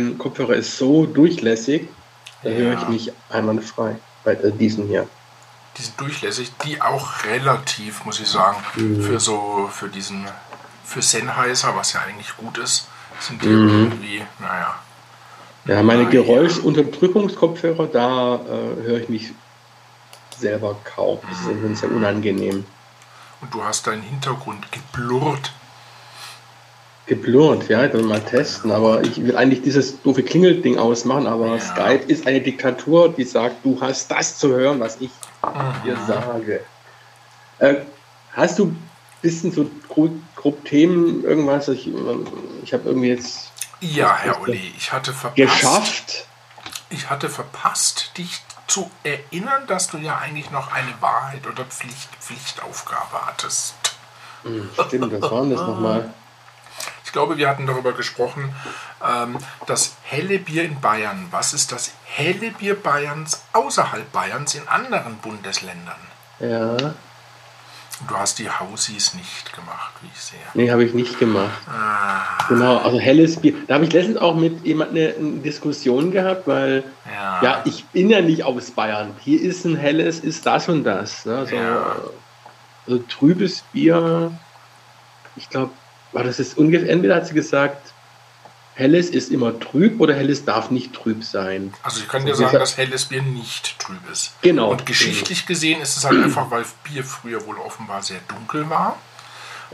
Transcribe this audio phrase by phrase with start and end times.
[0.00, 1.88] mein Kopfhörer ist so durchlässig,
[2.42, 2.56] da Ja.
[2.56, 5.06] höre ich mich einwandfrei bei äh, diesem hier.
[5.76, 9.02] Die sind durchlässig, die auch relativ, muss ich sagen, Mhm.
[9.02, 10.26] für so, für diesen,
[10.84, 12.86] für Sennheiser, was ja eigentlich gut ist,
[13.20, 13.68] sind die Mhm.
[13.84, 14.74] irgendwie, naja.
[15.64, 16.22] Ja, meine Naja.
[16.22, 19.32] Geräuschunterdrückungskopfhörer, da äh, höre ich mich
[20.38, 21.18] selber kaum.
[21.28, 22.64] Das ist irgendwie sehr unangenehm.
[23.40, 25.52] Und du hast deinen Hintergrund geblurrt.
[27.08, 31.46] Geblurrt, ja, ich will mal testen, aber ich will eigentlich dieses doofe Klingelding ausmachen, aber
[31.56, 31.58] Ja.
[31.60, 35.10] Skype ist eine Diktatur, die sagt, du hast das zu hören, was ich
[35.84, 36.06] dir Mhm.
[36.06, 36.60] sage.
[37.60, 37.76] Äh,
[38.32, 38.90] hast du ein
[39.22, 41.68] bisschen so grob, grob Themen, irgendwas?
[41.68, 41.88] Ich,
[42.62, 43.50] ich habe irgendwie jetzt
[43.80, 45.36] Ja, Herr Olli, ich hatte verpasst.
[45.36, 46.26] geschafft.
[46.90, 52.08] Ich hatte verpasst, dich zu erinnern, dass du ja eigentlich noch eine Wahrheit oder Pflicht,
[52.20, 53.74] Pflichtaufgabe hattest.
[54.42, 56.12] Hm, Stimmt, was war denn das nochmal?
[57.08, 58.54] Ich glaube, wir hatten darüber gesprochen,
[59.02, 61.26] ähm, das helle Bier in Bayern.
[61.30, 65.96] Was ist das helle Bier Bayerns außerhalb Bayerns in anderen Bundesländern?
[66.38, 66.76] Ja,
[68.06, 70.38] Du hast die Hausis nicht gemacht, wie ich sehe.
[70.52, 71.50] nee, habe ich nicht gemacht.
[71.66, 73.54] Ah, Genau, also helles Bier.
[73.66, 77.42] Da habe ich letztens auch mit jemandem eine, eine Diskussion gehabt, weil ja.
[77.42, 79.16] ja, ich bin ja nicht aus Bayern.
[79.20, 81.24] Hier ist ein helles, ist das und das.
[81.24, 81.46] Ne?
[81.46, 81.96] So, Ja.
[82.86, 84.30] also trübes Bier.
[85.36, 85.70] Ich glaube,
[86.12, 87.92] war das ist ungefähr, entweder hat sie gesagt,
[88.74, 91.74] helles ist immer trüb oder helles darf nicht trüb sein.
[91.82, 94.32] Also ich kann dir So, sagen, dass helles Bier nicht trüb ist.
[94.42, 94.70] Genau.
[94.70, 98.96] Und geschichtlich gesehen ist es halt einfach, weil Bier früher wohl offenbar sehr dunkel war,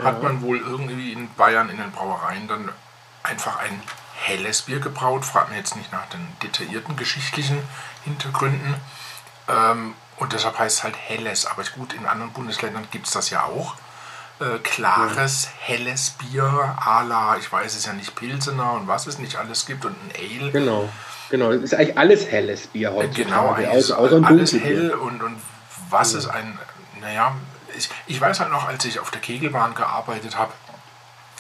[0.03, 2.71] hat man wohl irgendwie in Bayern in den Brauereien dann
[3.23, 3.81] einfach ein
[4.15, 5.25] helles Bier gebraut.
[5.25, 7.59] Fragt mir jetzt nicht nach den detaillierten geschichtlichen
[8.05, 8.75] Hintergründen.
[9.49, 11.45] Ähm, und deshalb heißt es halt helles.
[11.45, 13.75] Aber gut, in anderen Bundesländern gibt es das ja auch.
[14.41, 19.19] Äh, klares, helles Bier, à la, ich weiß es ja nicht, Pilsener und was es
[19.21, 20.51] nicht alles gibt und ein Ale.
[20.51, 20.89] Genau.
[21.31, 23.25] Genau, es ist eigentlich alles helles Bier heutzutage.
[23.25, 25.41] Genau, außer, alles, außer ein alles hell und, und
[25.89, 26.59] was ist ein,
[27.01, 27.37] naja,
[27.77, 30.53] ich, ich weiß halt noch, als ich auf der Kegelbahn gearbeitet habe,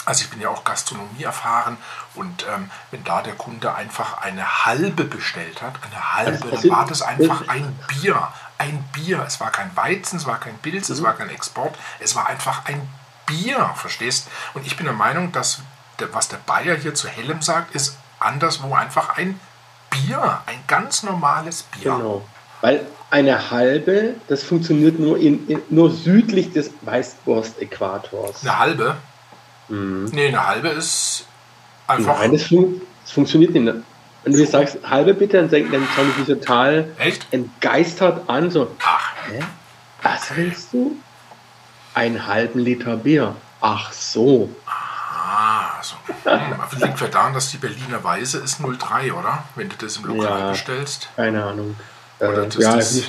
[0.04, 1.76] also ich bin ja auch Gastronomie erfahren
[2.14, 6.86] und ähm, wenn da der Kunde einfach eine halbe bestellt hat, eine halbe, dann war
[6.86, 8.28] das einfach ein Bier.
[8.58, 9.24] Ein Bier.
[9.26, 10.94] Es war kein Weizen, es war kein Pilz, Mhm.
[10.94, 12.80] es war kein Export, es war einfach ein
[13.26, 14.28] Bier, verstehst?
[14.54, 15.60] Und ich bin der Meinung, dass
[15.98, 19.40] der, was der Bayer hier zu hellem sagt, ist anderswo einfach ein
[19.90, 21.92] Bier, ein ganz normales Bier.
[21.96, 22.24] Genau.
[22.60, 28.42] Weil eine halbe, das funktioniert nur, in, in, nur südlich des Weißwurst-Äquators.
[28.42, 28.96] Eine halbe?
[29.68, 30.06] Mhm.
[30.12, 31.26] Nee, eine halbe ist
[31.86, 32.18] einfach.
[32.18, 33.74] Nein, das, fun das funktioniert nicht.
[34.24, 37.26] Wenn du sagst, halbe bitte, dann, dann schauen die dich total Echt?
[37.30, 38.50] entgeistert an.
[38.50, 39.40] So, Ach, hä?
[40.02, 40.96] Was willst du?
[41.94, 43.36] Einen halben Liter Bier.
[43.60, 44.48] Ach so.
[44.66, 45.94] ah, so.
[46.28, 49.44] Hm, aber liegt vielleicht daran, dass die Berliner Weiße ist 03, oder?
[49.54, 50.50] Wenn du das im Lokal Ja.
[50.50, 51.08] bestellst.
[51.16, 51.76] Keine Ahnung.
[52.18, 53.02] Oder Äh, das- ja, das-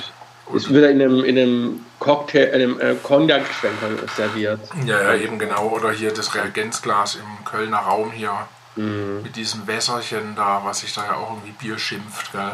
[0.56, 4.59] es wird in einem, in einem Cocktail, in einem äh, Cognac-Schwenker serviert.
[4.86, 5.70] Ja, ja, eben genau.
[5.70, 8.32] Oder hier das Reagenzglas im Kölner Raum hier.
[8.75, 9.22] Mhm.
[9.24, 12.52] Mit diesem Wässerchen da, was sich da ja auch irgendwie Bier schimpft, gell?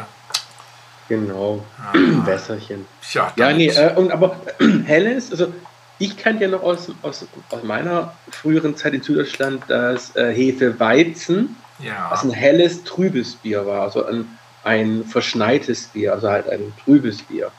[1.08, 1.64] Genau.
[2.24, 2.86] Wässerchen.
[3.02, 4.36] Tja, Ja, damit- nee, äh, und aber
[4.86, 5.52] helles, also
[5.98, 11.56] ich kannte ja noch aus, aus, aus meiner früheren Zeit in Süddeutschland das äh, Hefeweizen,
[11.80, 12.08] ja.
[12.10, 14.26] was ein helles, trübes Bier war, also ein,
[14.64, 17.50] ein verschneites Bier, also halt ein trübes Bier.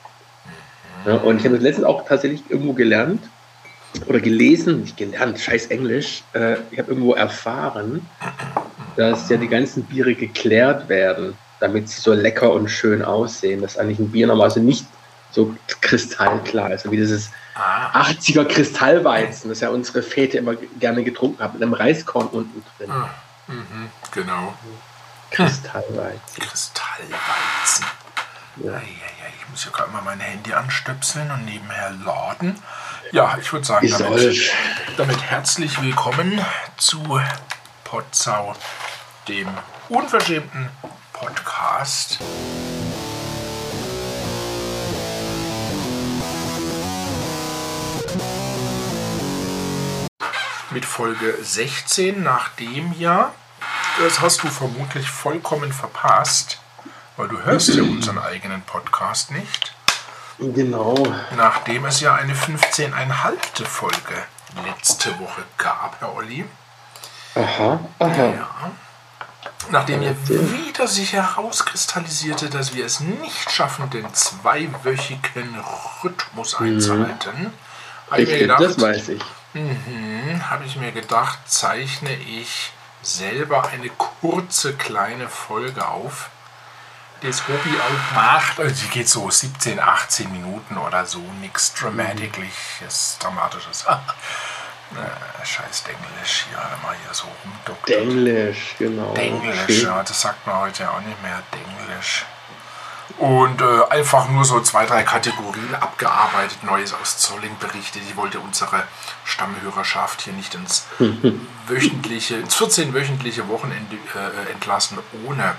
[1.06, 3.22] Ja, und ich habe das letztens auch tatsächlich irgendwo gelernt
[4.08, 8.08] oder gelesen, nicht gelernt, scheiß Englisch, äh, ich habe irgendwo erfahren,
[8.96, 13.78] dass ja die ganzen Biere geklärt werden, damit sie so lecker und schön aussehen, dass
[13.78, 14.86] eigentlich ein Bier normalerweise nicht
[15.32, 21.42] so kristallklar ist, wie dieses ah, 80er Kristallweizen, das ja unsere Väter immer gerne getrunken
[21.42, 22.92] haben, mit einem Reiskorn unten drin.
[22.92, 23.10] ah,
[23.48, 24.54] mhm, genau.
[25.32, 26.44] Kristallweizen.
[26.44, 27.86] Kristallweizen.
[28.58, 28.80] Ja.
[28.80, 32.56] Ich muss ja gerade mal mein Handy anstöpseln und nebenher laden.
[33.12, 34.52] Ja, ich würde sagen, damit,
[34.98, 36.40] damit herzlich willkommen
[36.78, 37.20] zu
[37.84, 38.56] Potsau,
[39.28, 39.48] dem
[39.90, 40.70] unverschämten
[41.12, 42.20] Podcast.
[50.72, 53.32] Mit Folge 16, nachdem ja,
[54.02, 56.60] das hast du vermutlich vollkommen verpasst,
[57.16, 59.76] weil du hörst ja unseren eigenen Podcast nicht,
[60.40, 60.96] Genau.
[61.36, 63.66] nachdem es ja eine 15,5.
[63.66, 64.16] Folge
[64.66, 66.44] letzte Woche gab, Herr Olli.
[67.36, 68.16] Aha, aha.
[68.26, 68.72] Ja.
[69.72, 75.58] Nachdem ja wieder sich herauskristallisierte, dass wir es nicht schaffen, den zweiwöchigen
[76.04, 77.54] Rhythmus einzuhalten,
[78.10, 79.22] habe ich, mir Richtig, das gedacht, weiß ich.
[79.54, 82.72] mhm, habe ich mir gedacht, zeichne ich
[83.02, 86.30] selber eine kurze kleine Folge auf.
[87.22, 93.18] Das Hobby auch macht, also die geht so 17, 18 Minuten oder so, nichts Dramaticaliches,
[93.22, 93.86] Dramatisches.
[94.96, 97.90] Äh, scheiß Denglisch hier, mal hier so rumduckt.
[97.90, 99.14] Denglisch, genau.
[99.14, 102.26] Denglisch, ja, das sagt man heute ja auch nicht mehr, Denglisch.
[103.18, 108.02] Und äh, einfach nur so zwei, drei Kategorien abgearbeitet, Neues aus Zolling berichtet.
[108.10, 108.84] Ich wollte unsere
[109.26, 110.86] Stammhörerschaft hier nicht ins
[111.68, 114.98] wöchentliche, ins 14-wöchentliche Wochenende äh, entlassen,
[115.28, 115.56] ohne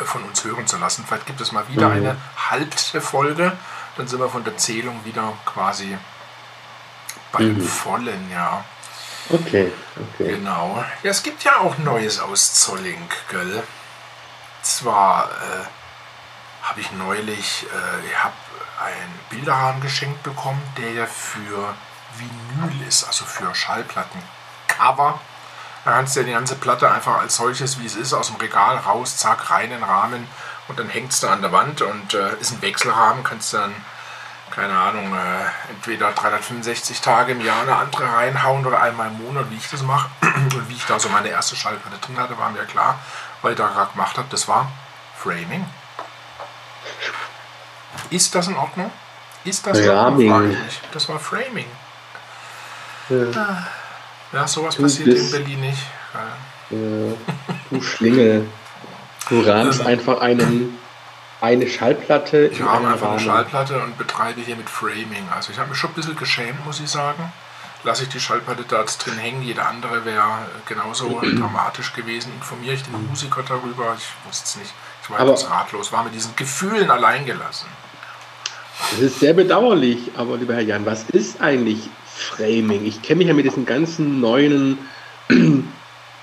[0.00, 1.04] äh, von uns hören zu lassen.
[1.08, 1.96] Vielleicht gibt es mal wieder Mhm.
[1.96, 2.16] eine
[2.50, 3.52] halbte Folge.
[3.96, 5.98] Dann sind wir von der Zählung wieder quasi
[7.32, 7.62] beim Mhm.
[7.62, 8.64] vollen, ja.
[9.30, 10.32] Okay, okay.
[10.32, 10.84] Genau.
[11.02, 13.62] Ja, es gibt ja auch Neues aus Zolling, gell?
[14.62, 15.64] Zwar äh,
[16.66, 18.34] habe ich neulich, äh, ich habe
[18.84, 21.74] einen Bilderrahmen geschenkt bekommen, der ja für
[22.16, 25.20] Vinyl ist, also für Schallplattencover.
[25.84, 28.36] Da kannst du ja die ganze Platte einfach als solches, wie es ist, aus dem
[28.36, 30.26] Regal raus, zack, rein in den Rahmen
[30.68, 33.74] und dann hängst du an der Wand und äh, ist ein Wechselrahmen, kannst du dann
[34.50, 39.50] keine Ahnung, äh, entweder 365 Tage im Jahr eine andere reinhauen oder einmal im Monat,
[39.50, 40.08] wie ich das mache.
[40.22, 42.98] Und wie ich da so meine erste Schallplatte drin hatte, war mir klar,
[43.42, 44.70] weil ich da gerade gemacht habe, das war
[45.16, 45.64] Framing.
[48.10, 48.90] Ist das in Ordnung?
[49.44, 50.28] Ist das in Ordnung?
[50.28, 50.56] Framing.
[50.92, 51.66] Das war Framing.
[53.08, 53.66] Ja,
[54.32, 55.82] Ja, sowas Du passiert in Berlin nicht.
[56.70, 56.76] Ja.
[57.70, 58.46] Du Schlingel.
[59.28, 60.78] Du rahmst einfach einen,
[61.40, 63.20] eine Schallplatte Ich habe einfach eine Rahmen.
[63.20, 65.28] Schallplatte und betreibe hier mit Framing.
[65.34, 67.32] Also ich habe mich schon ein bisschen geschämt, muss ich sagen.
[67.82, 72.30] Lasse ich die Schallplatte da jetzt drin hängen, jeder andere wäre äh, genauso dramatisch gewesen.
[72.36, 73.96] Informiere ich den Musiker darüber?
[73.96, 74.72] Ich wusste es nicht.
[75.02, 77.66] Ich war Aber- etwas ratlos, war mit diesen Gefühlen allein gelassen.
[78.92, 82.84] Das ist sehr bedauerlich, aber lieber Herr Jan, was ist eigentlich Framing?
[82.84, 84.78] Ich kenne mich ja mit diesen ganzen neuen,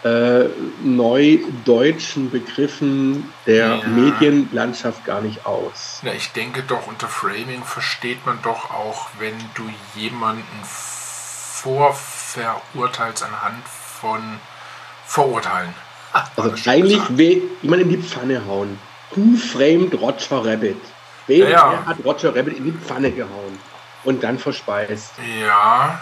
[0.07, 0.49] äh,
[0.83, 3.87] neudeutschen Begriffen der Ja.
[3.87, 5.99] Medienlandschaft gar nicht aus.
[6.03, 9.63] Na, ich denke doch, unter Framing versteht man doch auch, wenn du
[9.95, 14.39] jemanden vorverurteilst anhand von
[15.05, 15.73] Vorurteilen.
[16.13, 17.17] War Also eigentlich gesagt.
[17.17, 18.79] we- jemand in die Pfanne hauen.
[19.15, 20.77] Who framed Roger Rabbit?
[21.27, 21.85] Wer, Ja, ja.
[21.85, 23.57] hat Roger Rabbit in die Pfanne gehauen
[24.03, 25.11] und dann verspeist?
[25.41, 25.99] Ja,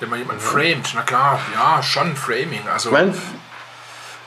[0.00, 2.66] wenn man jemanden framet, na klar, ja, schon Framing.
[2.68, 2.90] Also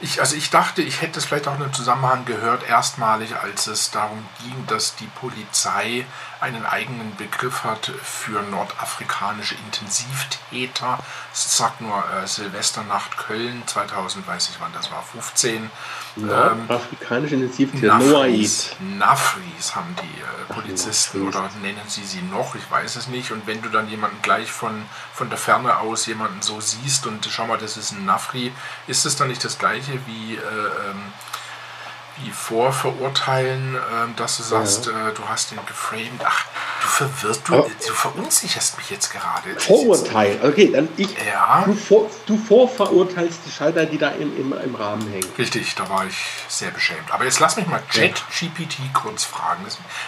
[0.03, 3.67] ich, also ich dachte, ich hätte es vielleicht auch in einem Zusammenhang gehört, erstmalig, als
[3.67, 6.05] es darum ging, dass die Polizei
[6.41, 10.99] einen eigenen Begriff hat für nordafrikanische Intensivtäter.
[11.31, 15.71] Es sagt nur äh, Silvesternacht Köln 2000, weiß ich wann das war, 15.
[16.15, 18.99] Ähm, afrikanische Intensivtier, Nafris, Noaid.
[18.99, 21.35] Nafris haben die äh, Polizisten Nafris.
[21.35, 23.31] oder nennen sie sie noch, ich weiß es nicht.
[23.31, 24.83] Und wenn du dann jemanden gleich von,
[25.13, 28.51] von der Ferne aus jemanden so siehst und schau mal, das ist ein Nafri,
[28.87, 30.39] ist es dann nicht das gleiche wie, äh,
[32.17, 36.21] wie vorverurteilen, ähm, dass du sagst, äh, du hast ihn geframed.
[36.23, 36.45] Ach,
[36.81, 39.59] du verwirrst, du, Aber- du verunsicherst mich jetzt gerade.
[39.59, 40.39] Vorurteil.
[40.43, 41.09] Okay, dann ich.
[41.25, 41.63] Ja.
[41.65, 45.27] Du, vor, du vorverurteilst die Schalter, die da im, im, im Rahmen hängen.
[45.37, 46.15] Richtig, da war ich
[46.47, 47.11] sehr beschämt.
[47.11, 49.63] Aber jetzt lass mich mal ChatGPT kurz fragen.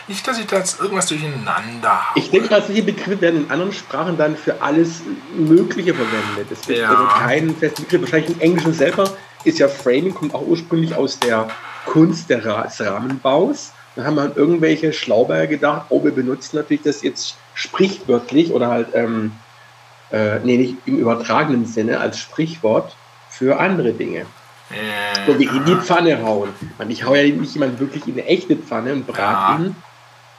[0.08, 2.20] Nicht, dass ich da jetzt irgendwas durcheinander habe.
[2.20, 5.02] Ich denke solche Begriffe werden in anderen Sprachen dann für alles
[5.36, 6.52] Mögliche verwendet.
[6.52, 6.90] Es gibt Ja.
[6.90, 8.02] also keinen festen Begriff.
[8.02, 9.12] Wahrscheinlich im Englischen selber
[9.44, 11.48] ist ja Framing, kommt auch ursprünglich aus der
[11.86, 13.72] Kunst des Rahmenbaus.
[13.96, 18.90] Da haben halt irgendwelche Schlauberger gedacht, oh, wir benutzen natürlich das jetzt sprichwörtlich oder halt,
[18.94, 19.32] ähm,
[20.12, 22.96] äh, nee, nicht im übertragenen Sinne als Sprichwort
[23.30, 24.26] für andere Dinge.
[24.72, 26.50] Äh, So wie in die Pfanne hauen.
[26.78, 29.56] Man, ich hau ja nicht jemand wirklich in eine echte Pfanne und brat Ja.
[29.60, 29.76] ihn.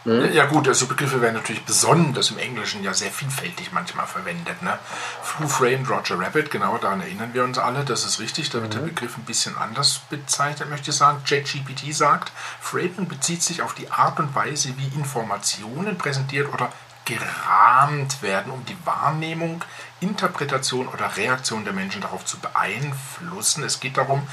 [0.07, 0.33] Ne?
[0.33, 4.63] ja gut, also Begriffe werden natürlich besonders im Englischen ja sehr vielfältig manchmal verwendet.
[4.63, 4.79] Ne?
[5.23, 8.75] Flu Framed Roger Rabbit, genau daran erinnern wir uns alle, das ist richtig, da wird
[8.75, 11.23] der Begriff ein bisschen anders bezeichnet, möchte ich sagen.
[11.29, 16.71] ChatGPT sagt, Framing bezieht sich auf die Art und Weise, wie Informationen präsentiert oder
[17.07, 19.65] gerahmt werden, um die Wahrnehmung,
[20.01, 23.65] Interpretation oder Reaktion der Menschen darauf zu beeinflussen.
[23.65, 24.27] Es geht darum,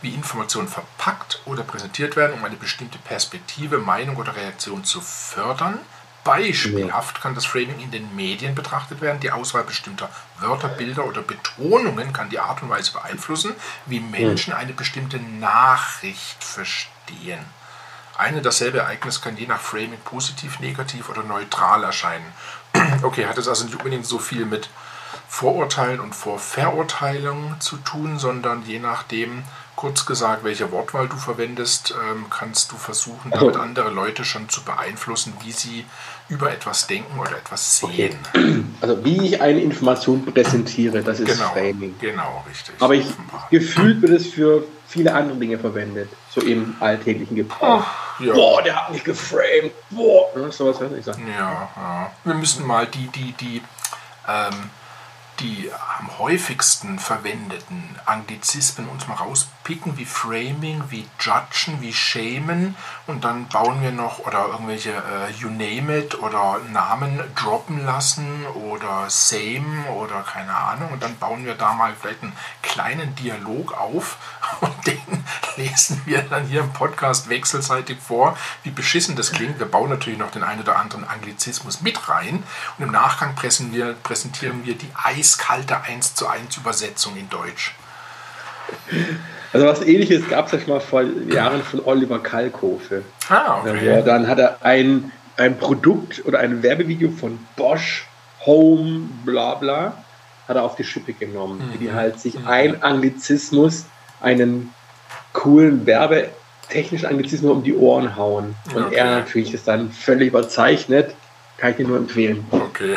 [0.00, 5.80] wie Informationen verpackt oder präsentiert werden, um eine bestimmte Perspektive, Meinung oder Reaktion zu fördern.
[6.22, 9.20] Beispielhaft kann das Framing in den Medien betrachtet werden.
[9.20, 13.54] Die Auswahl bestimmter Wörter, Bilder oder Betonungen kann die Art und Weise beeinflussen,
[13.86, 17.40] wie Menschen eine bestimmte Nachricht verstehen.
[18.18, 22.26] Ein und dasselbe Ereignis kann je nach Framing positiv, negativ oder neutral erscheinen.
[23.02, 24.68] Okay, hat es also nicht unbedingt so viel mit
[25.28, 29.44] Vorurteilen und Vorverurteilungen zu tun, sondern je nachdem,
[29.78, 34.64] kurz gesagt, welche Wortwahl du verwendest, ähm, kannst du versuchen, damit andere Leute schon zu
[34.64, 35.86] beeinflussen, wie sie
[36.28, 38.18] über etwas denken oder etwas sehen.
[38.34, 38.64] Okay.
[38.80, 41.94] Also wie ich eine Information präsentiere, das ist genau, Framing.
[42.00, 42.74] Genau, richtig.
[42.80, 43.06] Aber ich,
[43.50, 47.84] gefühlt wird es für viele andere Dinge verwendet, so im alltäglichen Gebrauch.
[48.18, 48.34] Oh, ja.
[48.34, 49.70] Boah, der hat mich geframed.
[49.90, 51.24] Boah, sowas weiß ich sagen.
[51.28, 52.10] Ja, ja.
[52.24, 53.62] Wir müssen mal die, die, die
[54.26, 54.70] ähm,
[55.40, 62.76] die am häufigsten verwendeten Anglizismen uns mal rauspicken, wie Framing, wie Judgen, wie Shamen.
[63.06, 68.46] Und dann bauen wir noch oder irgendwelche äh, You Name It oder Namen droppen lassen
[68.46, 70.92] oder Same oder keine Ahnung.
[70.92, 74.16] Und dann bauen wir da mal vielleicht einen kleinen Dialog auf
[74.60, 75.24] und den
[75.58, 79.58] lesen wir dann hier im Podcast wechselseitig vor, wie beschissen das klingt.
[79.58, 82.42] Wir bauen natürlich noch den einen oder anderen Anglizismus mit rein
[82.78, 87.74] und im Nachgang präsentieren wir, präsentieren wir die eiskalte 1 zu 1 Übersetzung in Deutsch.
[89.52, 93.02] Also was ähnliches gab es ja schon mal vor Jahren von Oliver Kalkofe.
[93.28, 93.86] Ah, okay.
[93.86, 98.06] Ja, dann hat er ein, ein Produkt oder ein Werbevideo von Bosch,
[98.44, 100.04] Home, bla bla,
[100.46, 101.78] hat er auf die Schippe genommen, mhm.
[101.78, 102.46] die halt sich mhm.
[102.46, 103.86] ein Anglizismus,
[104.20, 104.72] einen
[105.32, 108.54] coolen werbetechnischen Anglizismus um die Ohren hauen.
[108.74, 108.96] Und okay.
[108.96, 111.14] er natürlich ist dann völlig überzeichnet
[111.58, 112.46] kann ich dir nur empfehlen.
[112.50, 112.96] Okay.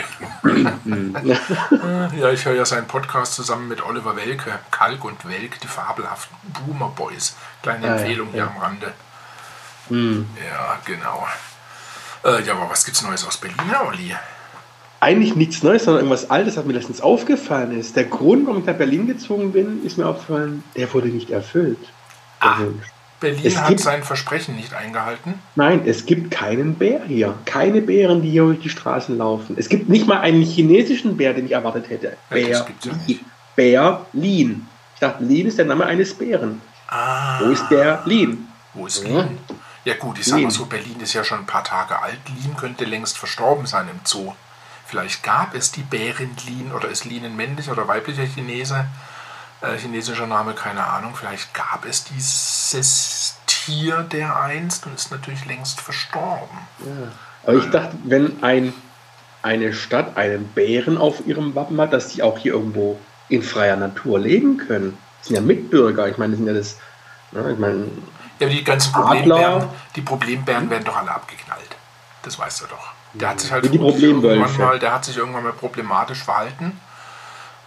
[2.19, 6.37] ja, ich höre ja seinen Podcast zusammen mit Oliver Welke, Kalk und Welk, die fabelhaften
[6.43, 7.35] Boomer Boys.
[7.63, 8.51] Kleine ah, Empfehlung ja, hier ja.
[8.55, 8.93] am Rande.
[9.89, 10.27] Mhm.
[10.47, 11.27] Ja, genau.
[12.23, 13.57] Äh, ja, aber was gibt's Neues aus Berlin,
[13.87, 14.15] Olli?
[14.99, 17.95] Eigentlich nichts Neues, sondern irgendwas Altes, was mir letztens aufgefallen ist.
[17.95, 21.79] Der Grund, warum ich nach Berlin gezogen bin, ist mir aufgefallen, der wurde nicht erfüllt.
[22.41, 22.59] Ah.
[22.59, 22.85] Wunsch.
[23.21, 25.35] Berlin es hat gibt, sein Versprechen nicht eingehalten?
[25.55, 27.35] Nein, es gibt keinen Bär hier.
[27.45, 29.55] Keine Bären, die hier durch die Straßen laufen.
[29.57, 32.17] Es gibt nicht mal einen chinesischen Bär, den ich erwartet hätte.
[32.29, 32.65] Bär, ja,
[33.55, 34.67] Berlin.
[34.95, 36.61] Ich dachte, Lin ist der Name eines Bären.
[36.87, 38.47] Ah, Wo ist der Lin?
[38.73, 39.21] Wo ist ja.
[39.21, 39.37] Lin?
[39.85, 42.19] Ja gut, ich sage mal so, Berlin ist ja schon ein paar Tage alt.
[42.27, 44.33] Lin könnte längst verstorben sein im Zoo.
[44.85, 48.85] Vielleicht gab es die Bärin Lin oder ist Lin ein männlicher oder weiblicher Chinese?
[49.61, 51.15] Äh, chinesischer Name, keine Ahnung.
[51.15, 56.57] Vielleicht gab es dieses Tier der einst und ist natürlich längst verstorben.
[56.79, 57.11] Ja.
[57.43, 58.73] Aber ich dachte, wenn ein,
[59.41, 62.99] eine Stadt einen Bären auf ihrem Wappen hat, dass die auch hier irgendwo
[63.29, 64.97] in freier Natur leben können.
[65.19, 66.07] Das sind ja Mitbürger.
[66.09, 66.77] Ich meine, das sind ja das.
[67.31, 67.87] Ne, ich meine,
[68.39, 71.77] ja, aber die ganzen Problembären, die Problembären werden doch alle abgeknallt.
[72.23, 72.91] Das weißt du doch.
[73.13, 76.79] Der hat sich halt irgendwann mal, der hat sich irgendwann mal problematisch verhalten.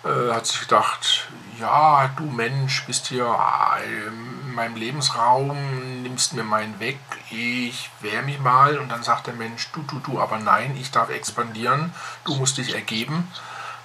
[0.04, 3.36] Äh, hat sich gedacht, ja, du Mensch, bist hier
[3.84, 6.98] in meinem Lebensraum, nimmst mir meinen weg,
[7.30, 10.90] ich wehr mich mal und dann sagt der Mensch, du, du, du, aber nein, ich
[10.90, 11.92] darf expandieren,
[12.24, 13.28] du musst dich ergeben.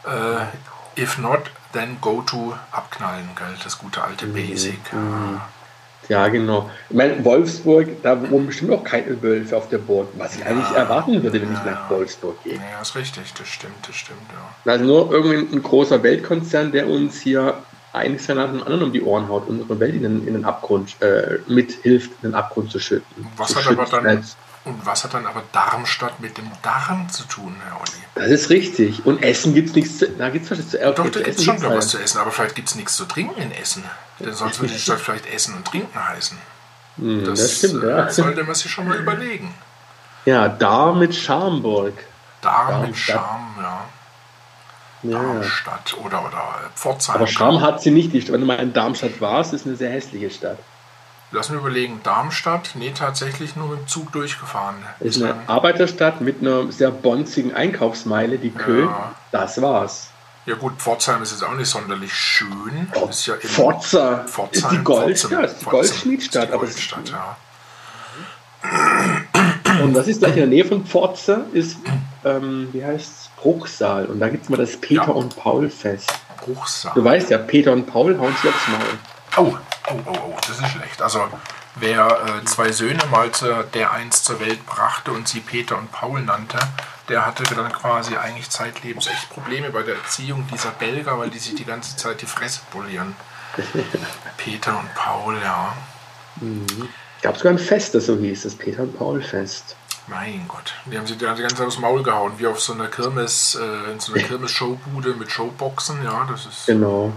[0.05, 3.55] Äh, if not, then go to abknallen, gell?
[3.63, 4.33] das gute alte mhm.
[4.33, 4.93] Basic.
[4.93, 5.41] Mhm.
[6.09, 6.69] Ja, genau.
[6.89, 10.47] Ich meine, Wolfsburg, da wohnen bestimmt auch keine Wölfe auf der Burg, was ich ja,
[10.47, 12.55] eigentlich erwarten würde, wenn ja, ich nach Wolfsburg gehe.
[12.55, 14.71] Ja, ist richtig, das stimmt, das stimmt, ja.
[14.71, 17.53] Also nur irgendwie ein großer Weltkonzern, der uns hier
[17.93, 20.95] eines nach dem anderen um die Ohren haut, unsere Welt in den, in den Abgrund,
[21.01, 23.27] äh, mithilft, in den Abgrund zu schütten.
[23.37, 24.23] Was zu hat aber dann,
[24.65, 28.03] und was hat dann aber Darmstadt mit dem Darm zu tun, Herr Olli?
[28.15, 29.05] Das ist richtig.
[29.05, 31.61] Und Essen gibt es nichts zu Da gibt es zu Doch, da gibt es schon
[31.61, 33.83] was zu essen, aber vielleicht gibt es nichts zu trinken in Essen.
[34.19, 36.37] Denn sonst würde die Stadt vielleicht Essen und Trinken heißen.
[36.97, 38.05] Hm, das, das, stimmt, ja.
[38.05, 39.53] Äh, sollte man sich schon mal überlegen.
[40.25, 41.93] Ja, Darm mit Schamburg.
[42.41, 43.85] Darm mit Charme, ja.
[45.03, 45.23] Ja.
[45.23, 47.15] Darmstadt oder, oder Pforzheim.
[47.15, 48.11] Aber Charme hat sie nicht.
[48.11, 50.57] Wenn du mal in Darmstadt warst, ist eine sehr hässliche Stadt.
[51.31, 52.71] Lass mich überlegen, Darmstadt?
[52.73, 54.75] Nee, tatsächlich nur mit dem Zug durchgefahren.
[54.99, 58.87] Ist eine Arbeiterstadt mit einer sehr bonzigen Einkaufsmeile, die Köln.
[58.87, 59.13] Ja.
[59.31, 60.09] Das war's.
[60.47, 62.89] Ja gut, Pforzheim ist jetzt auch nicht sonderlich schön.
[62.95, 66.47] Oh, ist ja Pforza ist die Goldstadt, die Goldschmiedstadt.
[66.47, 67.37] Die Goldstadt, ja.
[69.83, 71.41] Und was ist gleich in der Nähe von Pforza?
[71.53, 71.77] Ist,
[72.25, 74.07] ähm, wie heißt es, Bruchsal.
[74.07, 75.09] Und da gibt es mal das Peter ja.
[75.09, 76.11] und Paul Fest.
[76.37, 76.93] Bruchsal.
[76.95, 78.81] Du weißt ja, Peter und Paul hauen sich aufs Maul.
[79.37, 79.57] Oh,
[79.87, 81.01] oh, oh, oh, das ist schlecht.
[81.01, 81.27] Also,
[81.75, 85.91] wer äh, zwei Söhne mal zu, der eins zur Welt brachte und sie Peter und
[85.91, 86.59] Paul nannte,
[87.07, 91.39] der hatte dann quasi eigentlich zeitlebens echt Probleme bei der Erziehung dieser Belger, weil die
[91.39, 93.15] sich die ganze Zeit die Fresse polieren.
[94.37, 95.75] Peter und Paul, ja.
[96.39, 96.89] Mhm.
[97.21, 99.75] Gab sogar ein Fest, das so hieß, das Peter und Paul Fest.
[100.07, 100.73] Mein Gott.
[100.85, 103.91] Die haben sich die ganze Zeit aufs Maul gehauen, wie auf so einer Kirmes, äh,
[103.91, 106.65] in so einer Kirmes-Showbude mit Showboxen, ja, das ist.
[106.65, 107.13] Genau.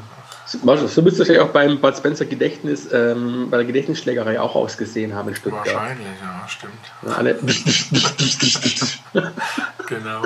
[0.53, 5.15] So müsste es ja auch beim Bud Spencer Gedächtnis, ähm, bei der Gedächtnisschlägerei auch ausgesehen
[5.15, 5.67] haben in Stuttgart.
[5.67, 6.75] Wahrscheinlich, ja, stimmt.
[7.03, 7.35] Ja, alle.
[9.87, 10.23] genau.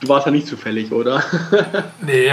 [0.00, 1.22] du warst ja nicht zufällig, oder?
[2.00, 2.32] nee,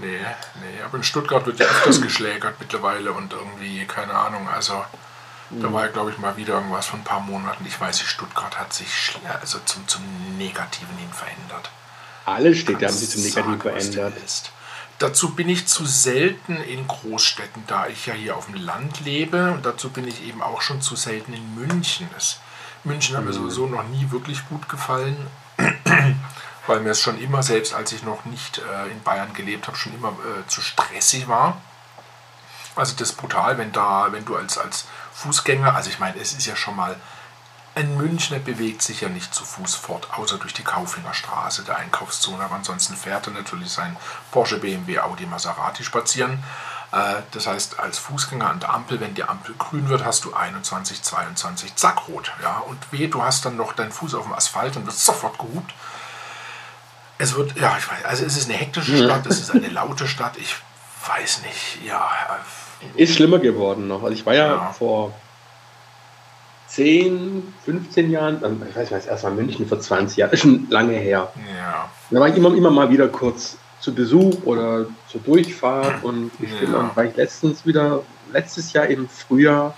[0.00, 0.82] nee.
[0.86, 4.82] Aber in Stuttgart wird ja öfters geschlägert mittlerweile und irgendwie, keine Ahnung, also
[5.50, 7.66] da war ja, glaube ich, mal wieder irgendwas von ein paar Monaten.
[7.66, 10.00] Ich weiß nicht, Stuttgart hat sich also zum, zum
[10.38, 11.70] Negativen hin verändert.
[12.24, 14.52] Alle Städte haben sich zum Negativen verändert.
[14.98, 19.50] Dazu bin ich zu selten in Großstädten, da ich ja hier auf dem Land lebe.
[19.50, 22.08] Und dazu bin ich eben auch schon zu selten in München.
[22.14, 22.38] Das,
[22.84, 23.34] München hat mir mhm.
[23.34, 25.16] sowieso noch nie wirklich gut gefallen,
[26.66, 29.76] weil mir es schon immer, selbst als ich noch nicht äh, in Bayern gelebt habe,
[29.76, 31.60] schon immer äh, zu stressig war.
[32.74, 36.32] Also das ist brutal, wenn da, wenn du als, als Fußgänger, also ich meine, es
[36.32, 36.96] ist ja schon mal,
[37.74, 42.44] ein Münchner bewegt sich ja nicht zu Fuß fort, außer durch die Kaufingerstraße, der Einkaufszone,
[42.44, 43.96] aber ansonsten fährt er natürlich sein
[44.30, 46.42] Porsche, BMW, Audi, Maserati spazieren.
[46.92, 50.34] Äh, das heißt, als Fußgänger an der Ampel, wenn die Ampel grün wird, hast du
[50.34, 52.32] 21, 22, zack, rot.
[52.42, 52.58] Ja?
[52.58, 55.72] Und weh, du hast dann noch deinen Fuß auf dem Asphalt und wirst sofort gehupt.
[57.16, 60.08] Es wird, ja, ich weiß, also es ist eine hektische Stadt, es ist eine laute
[60.08, 60.56] Stadt, ich
[61.06, 62.10] weiß nicht, ja.
[62.94, 64.02] Ist schlimmer geworden noch.
[64.02, 64.72] Also ich war ja, ja.
[64.72, 65.14] vor
[66.74, 68.36] 10, 15 Jahren,
[68.68, 71.30] ich weiß nicht, erst mal München vor 20 Jahren, ist schon lange her.
[71.58, 71.90] Ja.
[72.10, 76.50] Da war ich immer, immer mal wieder kurz zu Besuch oder zur Durchfahrt und ich
[76.50, 76.60] ja.
[76.60, 78.02] bin, war ich letztens wieder,
[78.32, 79.74] letztes Jahr im Frühjahr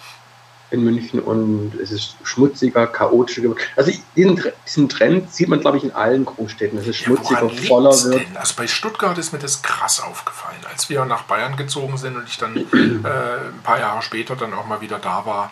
[0.70, 3.42] in München und es ist schmutziger, chaotischer.
[3.74, 7.50] Also diesen, diesen Trend sieht man, glaube ich, in allen Großstädten, dass es ja, schmutziger,
[7.50, 8.20] voller wird.
[8.20, 8.36] Denn?
[8.36, 10.58] Also bei Stuttgart ist mir das krass aufgefallen.
[10.70, 14.54] Als wir nach Bayern gezogen sind und ich dann äh, ein paar Jahre später dann
[14.54, 15.50] auch mal wieder da war,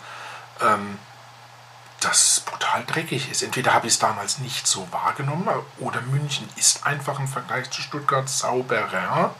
[0.60, 0.98] ähm,
[2.04, 3.42] das brutal dreckig ist.
[3.42, 5.48] Entweder habe ich es damals nicht so wahrgenommen
[5.80, 9.34] oder München ist einfach im Vergleich zu Stuttgart sauberer.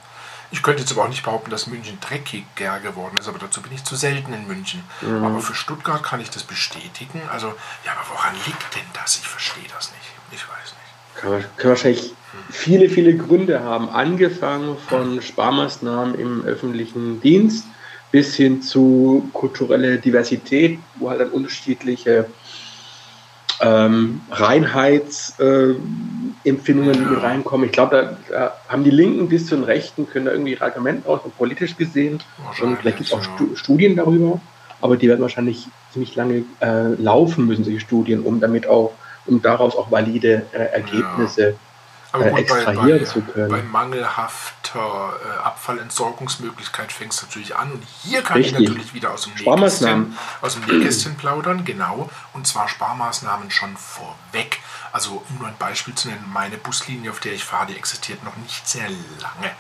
[0.50, 3.72] Ich könnte jetzt aber auch nicht behaupten, dass München dreckiger geworden ist, aber dazu bin
[3.72, 4.84] ich zu selten in München.
[5.00, 5.24] Mhm.
[5.24, 7.22] Aber für Stuttgart kann ich das bestätigen.
[7.32, 7.48] Also,
[7.86, 9.16] ja, aber woran liegt denn das?
[9.16, 10.42] Ich verstehe das nicht.
[10.42, 11.22] Ich weiß nicht.
[11.22, 12.14] Kann, kann wahrscheinlich
[12.50, 13.88] viele, viele Gründe haben.
[13.88, 17.64] Angefangen von Sparmaßnahmen im öffentlichen Dienst
[18.10, 22.26] bis hin zu kultureller Diversität, wo halt dann unterschiedliche
[23.62, 27.66] ähm, Reinheitsempfindungen äh, reinkommen.
[27.66, 31.08] Ich glaube, da, da, haben die Linken bis zu den Rechten, können da irgendwie Argumente
[31.08, 32.20] aus, politisch gesehen.
[32.60, 33.28] Und vielleicht gibt es auch ja.
[33.54, 34.40] Studien darüber,
[34.80, 38.92] aber die werden wahrscheinlich ziemlich lange äh, laufen müssen, solche Studien, um damit auch,
[39.26, 41.54] um daraus auch valide äh, Ergebnisse ja
[42.12, 43.48] aber gut, extrahieren bei, können.
[43.48, 47.72] Bei mangelhafter äh, Abfallentsorgungsmöglichkeit fängt es natürlich an.
[47.72, 48.60] Und hier kann Richtig.
[48.60, 52.10] ich natürlich wieder aus dem, Nähkästchen, aus dem Nähkästchen plaudern, genau.
[52.34, 54.60] Und zwar Sparmaßnahmen schon vorweg.
[54.92, 58.22] Also um nur ein Beispiel zu nennen, meine Buslinie, auf der ich fahre, die existiert
[58.24, 58.88] noch nicht sehr
[59.20, 59.50] lange.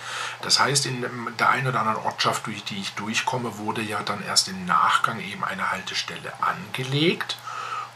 [0.42, 1.06] Das heißt, in
[1.38, 5.20] der einen oder anderen Ortschaft, durch die ich durchkomme, wurde ja dann erst im Nachgang
[5.20, 7.38] eben eine Haltestelle angelegt.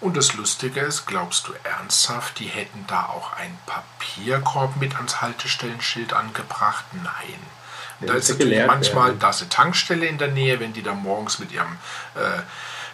[0.00, 5.22] Und das Lustige ist, glaubst du ernsthaft, die hätten da auch einen Papierkorb mit ans
[5.22, 6.84] Haltestellenschild angebracht?
[6.92, 7.40] Nein.
[8.00, 9.20] da ist natürlich manchmal, werden.
[9.20, 11.78] da ist eine Tankstelle in der Nähe, wenn die da morgens mit ihrem
[12.14, 12.42] äh,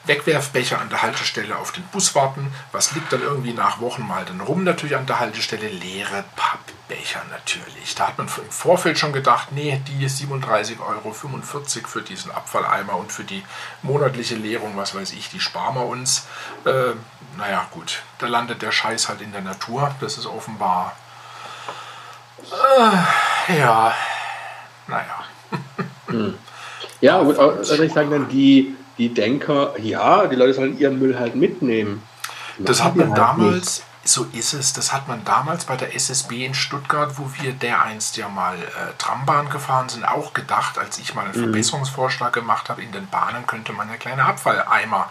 [0.05, 2.53] Wegwerfbecher an der Haltestelle auf den Bus warten.
[2.73, 5.69] Was liegt dann irgendwie nach Wochen mal dann rum natürlich an der Haltestelle?
[5.69, 7.95] Leere Pappbecher natürlich.
[7.95, 13.13] Da hat man im Vorfeld schon gedacht, nee, die 37,45 Euro für diesen Abfalleimer und
[13.13, 13.45] für die
[13.83, 16.27] monatliche Leerung, was weiß ich, die sparen wir uns.
[16.65, 16.95] Äh,
[17.37, 19.95] naja, gut, da landet der Scheiß halt in der Natur.
[20.01, 20.97] Das ist offenbar.
[22.51, 23.95] Äh, ja,
[24.89, 25.25] naja.
[26.09, 26.39] Hm.
[27.01, 31.19] Ja, gut, also ich sage dann, die die Denker, ja, die Leute sollen ihren Müll
[31.19, 32.03] halt mitnehmen.
[32.59, 34.09] Das hat man halt damals, nicht.
[34.09, 37.83] so ist es, das hat man damals bei der SSB in Stuttgart, wo wir der
[37.83, 41.45] einst ja mal äh, Trambahn gefahren sind, auch gedacht, als ich mal einen mhm.
[41.45, 45.11] Verbesserungsvorschlag gemacht habe, in den Bahnen könnte man ja kleine Abfalleimer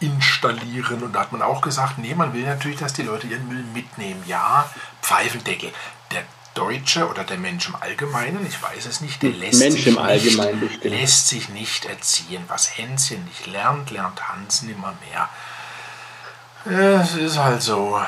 [0.00, 1.02] installieren.
[1.02, 3.64] Und da hat man auch gesagt, nee, man will natürlich, dass die Leute ihren Müll
[3.72, 4.22] mitnehmen.
[4.26, 4.68] Ja,
[5.00, 5.70] Pfeifendeckel.
[6.12, 6.24] Der
[6.54, 10.84] Deutsche oder der Mensch im Allgemeinen, ich weiß es nicht, der lässt, Mensch sich, nicht,
[10.84, 12.44] lässt sich nicht erziehen.
[12.48, 15.28] Was Hänschen nicht lernt, lernt Hans nimmer mehr.
[17.00, 17.98] Es ist halt so.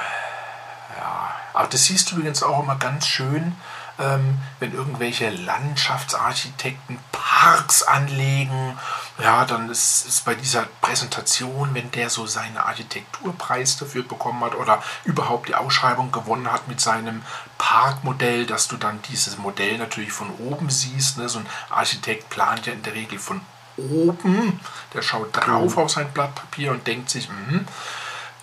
[0.97, 1.35] Ja.
[1.55, 3.55] Aber das siehst du übrigens auch immer ganz schön,
[3.99, 8.79] ähm, wenn irgendwelche Landschaftsarchitekten Parks anlegen
[9.19, 14.55] ja, dann ist es bei dieser Präsentation, wenn der so seinen Architekturpreis dafür bekommen hat
[14.55, 17.23] oder überhaupt die Ausschreibung gewonnen hat mit seinem
[17.59, 21.19] Parkmodell, dass du dann dieses Modell natürlich von oben siehst.
[21.19, 21.29] Ne?
[21.29, 23.41] So ein Architekt plant ja in der Regel von
[23.77, 24.61] oben,
[24.95, 25.83] der schaut drauf mhm.
[25.83, 27.61] auf sein Blatt Papier und denkt sich, mh,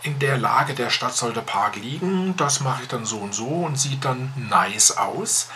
[0.03, 3.33] in der Lage der Stadt soll der Park liegen, das mache ich dann so und
[3.33, 5.49] so und sieht dann nice aus.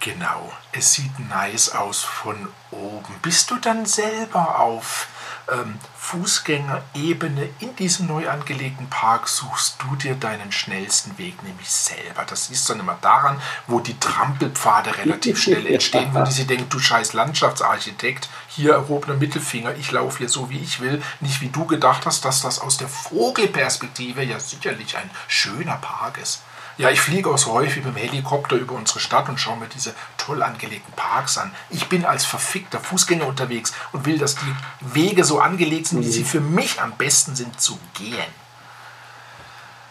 [0.00, 3.14] Genau, es sieht nice aus von oben.
[3.22, 5.08] Bist du dann selber auf
[5.50, 12.24] ähm, Fußgängerebene in diesem neu angelegten Park suchst du dir deinen schnellsten Weg, nämlich selber.
[12.26, 16.46] Das siehst du dann immer daran, wo die Trampelpfade relativ schnell entstehen, wo die sie
[16.46, 21.40] denken, du scheiß Landschaftsarchitekt, hier erhobener Mittelfinger, ich laufe hier so, wie ich will, nicht
[21.40, 26.42] wie du gedacht hast, dass das aus der Vogelperspektive ja sicherlich ein schöner Park ist.
[26.78, 29.66] Ja, ich fliege auch so häufig mit dem Helikopter über unsere Stadt und schaue mir
[29.66, 31.52] diese toll angelegten Parks an.
[31.70, 34.54] Ich bin als verfickter Fußgänger unterwegs und will, dass die
[34.94, 38.14] Wege so angelegt sind, wie sie für mich am besten sind zu gehen.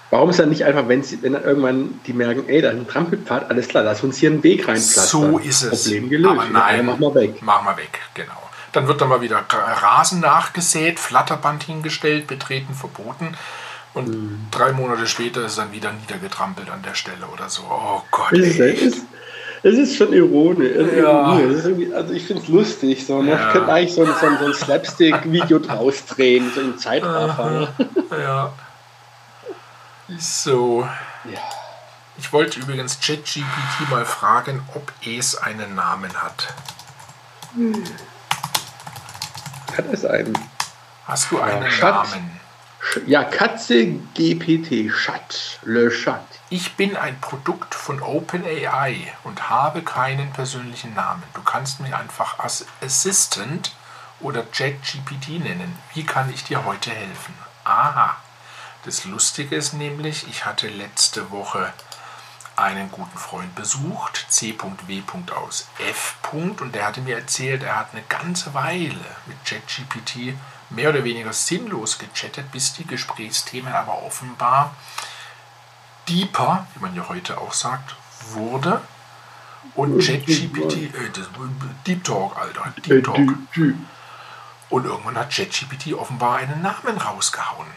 [0.09, 2.77] Warum ist dann nicht einfach, wenn, sie, wenn dann irgendwann die merken, ey, da ist
[2.77, 5.31] ein Trampelpfad, alles klar, lass uns hier einen Weg reinpflastern.
[5.31, 5.83] So ist es.
[5.83, 6.39] Problem gelöst.
[6.39, 7.41] Aber nein, mach mal weg.
[7.41, 8.49] Mach mal weg, genau.
[8.71, 13.35] Dann wird dann mal wieder Rasen nachgesät, Flatterband hingestellt, betreten verboten.
[13.97, 14.47] Und mhm.
[14.51, 17.63] drei Monate später ist dann wieder niedergetrampelt an der Stelle oder so.
[17.69, 18.31] Oh Gott.
[18.33, 19.05] Es ist,
[19.63, 20.95] es ist schon ironisch.
[20.95, 21.39] Ja.
[21.95, 23.05] also ich finde es lustig.
[23.05, 23.31] So, ne?
[23.31, 23.47] ja.
[23.47, 27.73] Ich könnte eigentlich so ein, so ein, ein Slapstick-Video draus drehen, so im Zeitraffer.
[28.11, 28.53] Ja.
[30.17, 30.87] So.
[31.25, 31.39] Ja.
[32.19, 36.53] Ich wollte übrigens ChatGPT mal fragen, ob es einen Namen hat.
[37.53, 37.83] Hm.
[39.75, 40.37] Hat es einen?
[41.05, 42.36] Hast du einen ja, Namen?
[43.05, 46.21] Ja, Katze GPT, Chat, Le Chat.
[46.49, 51.23] Ich bin ein Produkt von OpenAI und habe keinen persönlichen Namen.
[51.33, 52.37] Du kannst mich einfach
[52.81, 53.75] Assistant
[54.19, 55.77] oder ChatGPT nennen.
[55.93, 57.33] Wie kann ich dir heute helfen?
[57.65, 58.15] Aha.
[58.85, 61.73] Das Lustige ist nämlich, ich hatte letzte Woche
[62.55, 65.03] einen guten Freund besucht, C.W.
[65.35, 66.15] aus F.
[66.31, 68.95] und der hatte mir erzählt, er hat eine ganze Weile
[69.27, 70.35] mit ChatGPT
[70.69, 74.75] mehr oder weniger sinnlos gechattet, bis die Gesprächsthemen aber offenbar
[76.07, 77.95] deeper, wie man ja heute auch sagt,
[78.31, 78.81] wurde.
[79.75, 81.09] Und ChatGPT, äh,
[81.85, 83.17] Deep Talk, Alter, Deep Talk.
[84.69, 87.67] Und irgendwann hat ChatGPT offenbar einen Namen rausgehauen.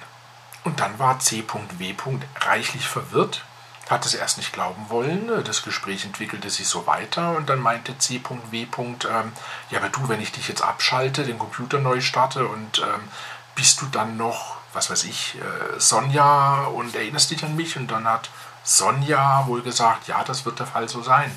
[0.65, 1.95] Und dann war C.W.
[2.41, 3.45] reichlich verwirrt,
[3.91, 5.45] hat es erst nicht glauben wollen.
[5.45, 8.67] Das Gespräch entwickelte sich so weiter und dann meinte C.W.
[8.79, 9.33] Ähm,
[9.71, 13.09] ja, aber du, wenn ich dich jetzt abschalte, den Computer neu starte und ähm,
[13.57, 17.77] bist du dann noch, was weiß ich, äh, Sonja und erinnerst dich an mich?
[17.77, 18.31] Und dann hat
[18.63, 21.37] Sonja wohl gesagt, ja, das wird der Fall so sein.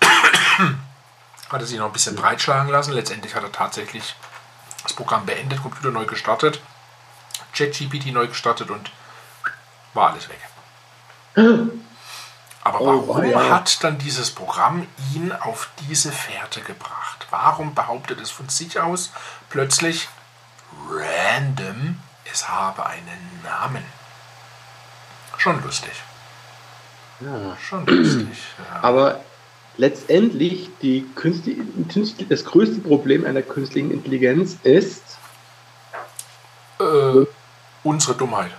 [0.00, 2.92] hat er sich noch ein bisschen breitschlagen lassen.
[2.92, 4.16] Letztendlich hat er tatsächlich
[4.82, 6.60] das Programm beendet, Computer neu gestartet,
[7.54, 8.90] ChatGPT neu gestartet und
[9.94, 10.49] war alles weg.
[11.34, 13.48] Aber oh, warum oh, ja.
[13.50, 17.26] hat dann dieses Programm ihn auf diese Fährte gebracht?
[17.30, 19.12] Warum behauptet es von sich aus
[19.48, 20.08] plötzlich
[20.88, 21.98] random,
[22.30, 23.84] es habe einen Namen?
[25.38, 25.92] Schon lustig.
[27.20, 27.56] Ja.
[27.56, 28.38] Schon lustig.
[28.58, 28.82] Ja.
[28.82, 29.20] Aber
[29.78, 31.62] letztendlich die künstliche,
[32.28, 35.02] das größte Problem einer künstlichen Intelligenz ist
[36.78, 37.24] äh,
[37.82, 38.50] unsere Dummheit.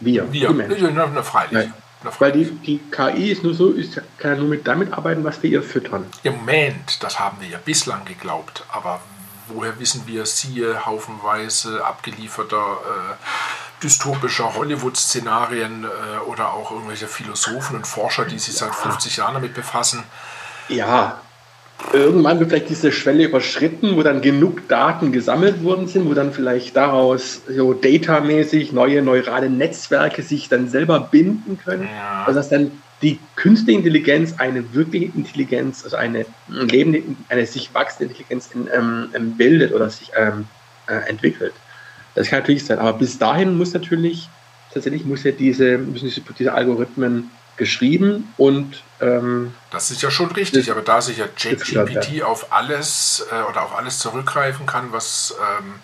[0.00, 0.32] Wir.
[0.32, 0.50] Wir.
[0.50, 1.70] Na, na, freilich.
[2.18, 5.42] Weil die, die KI ist nur so, ist, kann ja nur mit damit arbeiten, was
[5.42, 6.06] wir ihr füttern.
[6.22, 9.00] Im Moment, das haben wir ja bislang geglaubt, aber
[9.48, 17.86] woher wissen wir, siehe haufenweise abgelieferter äh, dystopischer Hollywood-Szenarien äh, oder auch irgendwelche Philosophen und
[17.86, 20.04] Forscher, die sich seit 50 Jahren damit befassen.
[20.68, 21.20] Ja,
[21.92, 26.32] irgendwann wird vielleicht diese Schwelle überschritten, wo dann genug Daten gesammelt worden sind, wo dann
[26.32, 31.84] vielleicht daraus so datamäßig neue neurale Netzwerke sich dann selber binden können.
[31.84, 32.24] Ja.
[32.26, 32.70] Also dass dann
[33.02, 39.08] die künstliche Intelligenz eine wirkliche Intelligenz, also eine lebende, eine sich wachsende Intelligenz in, ähm,
[39.14, 40.46] ähm, bildet oder sich ähm,
[40.86, 41.52] äh, entwickelt.
[42.14, 42.78] Das kann natürlich sein.
[42.78, 44.28] Aber bis dahin muss natürlich
[44.72, 50.30] tatsächlich muss ja diese, müssen diese, diese Algorithmen geschrieben und ähm, das ist ja schon
[50.32, 55.34] richtig, aber da sich ja ChatGPT auf alles äh, oder auf alles zurückgreifen kann, was
[55.58, 55.74] ähm,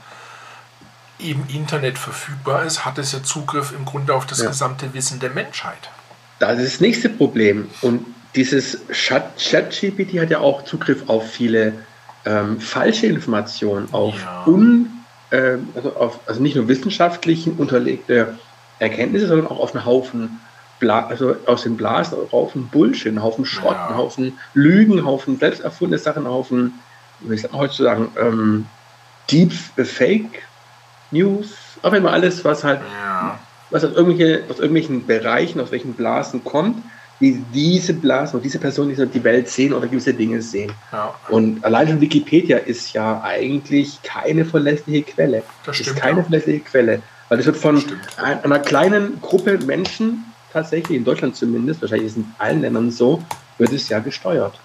[1.18, 4.48] im Internet verfügbar ist, hat es ja Zugriff im Grunde auf das ja.
[4.48, 5.90] gesamte Wissen der Menschheit.
[6.38, 7.70] Das ist das nächste Problem.
[7.82, 8.04] Und
[8.34, 11.74] dieses ChatGPT hat ja auch Zugriff auf viele
[12.24, 14.44] ähm, falsche Informationen, auf, ja.
[14.46, 14.90] un,
[15.30, 18.38] äh, also auf also nicht nur wissenschaftlich unterlegte
[18.78, 20.40] Erkenntnisse, sondern auch auf einen Haufen
[20.82, 23.96] Bla also aus den Blasen Haufen Bullshit, Haufen Schrott, ja.
[23.96, 26.74] Haufen Lügen, Haufen selbst erfundene Sachen, Haufen,
[27.20, 28.66] wie sagt man heute zu sagen, ähm,
[29.30, 30.42] Deep Fake
[31.12, 33.38] News, auf einmal alles, was halt, ja.
[33.70, 36.82] was aus, irgendwelche, aus irgendwelchen Bereichen, aus welchen Blasen kommt,
[37.20, 40.72] wie diese Blasen und diese Personen die die Welt sehen oder gewisse Dinge sehen.
[40.90, 41.14] Ja.
[41.28, 45.44] Und allein schon Wikipedia ist ja eigentlich keine verlässliche Quelle.
[45.64, 45.90] Das stimmt.
[45.90, 46.22] Ist keine ja.
[46.24, 47.02] verlässliche Quelle.
[47.28, 47.80] Weil das wird von
[48.16, 53.22] einer kleinen Gruppe Menschen tatsächlich, in Deutschland zumindest, wahrscheinlich ist es in allen Ländern so,
[53.58, 54.58] wird es ja gesteuert.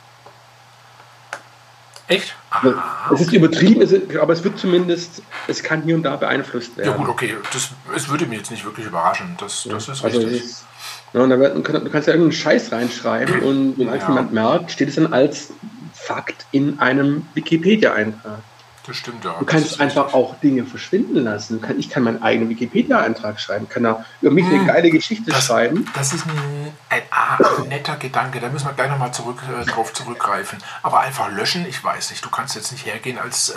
[2.08, 2.36] Echt?
[2.52, 6.16] Aha, es ist übertrieben, es ist, aber es wird zumindest, es kann hier und da
[6.16, 6.92] beeinflusst werden.
[6.92, 10.20] Ja gut, okay, das, es würde mich jetzt nicht wirklich überraschen, das, das ist also
[10.20, 10.44] richtig.
[10.46, 10.66] Ist,
[11.14, 13.96] ja, und da wird, du kannst ja irgendeinen Scheiß reinschreiben und wenn ja.
[13.96, 15.52] jemand merkt, steht es dann als
[15.94, 18.40] Fakt in einem Wikipedia-Eintrag.
[18.88, 19.36] Das stimmt ja.
[19.38, 20.16] Du kannst einfach richtig.
[20.16, 21.62] auch Dinge verschwinden lassen.
[21.78, 24.68] Ich kann meinen eigenen Wikipedia-Eintrag schreiben, kann da über mich eine hm.
[24.68, 25.86] geile Geschichte das, schreiben.
[25.94, 29.66] Das ist ein, ein, ah, ein, netter Gedanke, da müssen wir gleich nochmal zurück, äh,
[29.66, 30.60] drauf zurückgreifen.
[30.84, 32.24] Aber einfach löschen, ich weiß nicht.
[32.24, 33.56] Du kannst jetzt nicht hergehen als äh,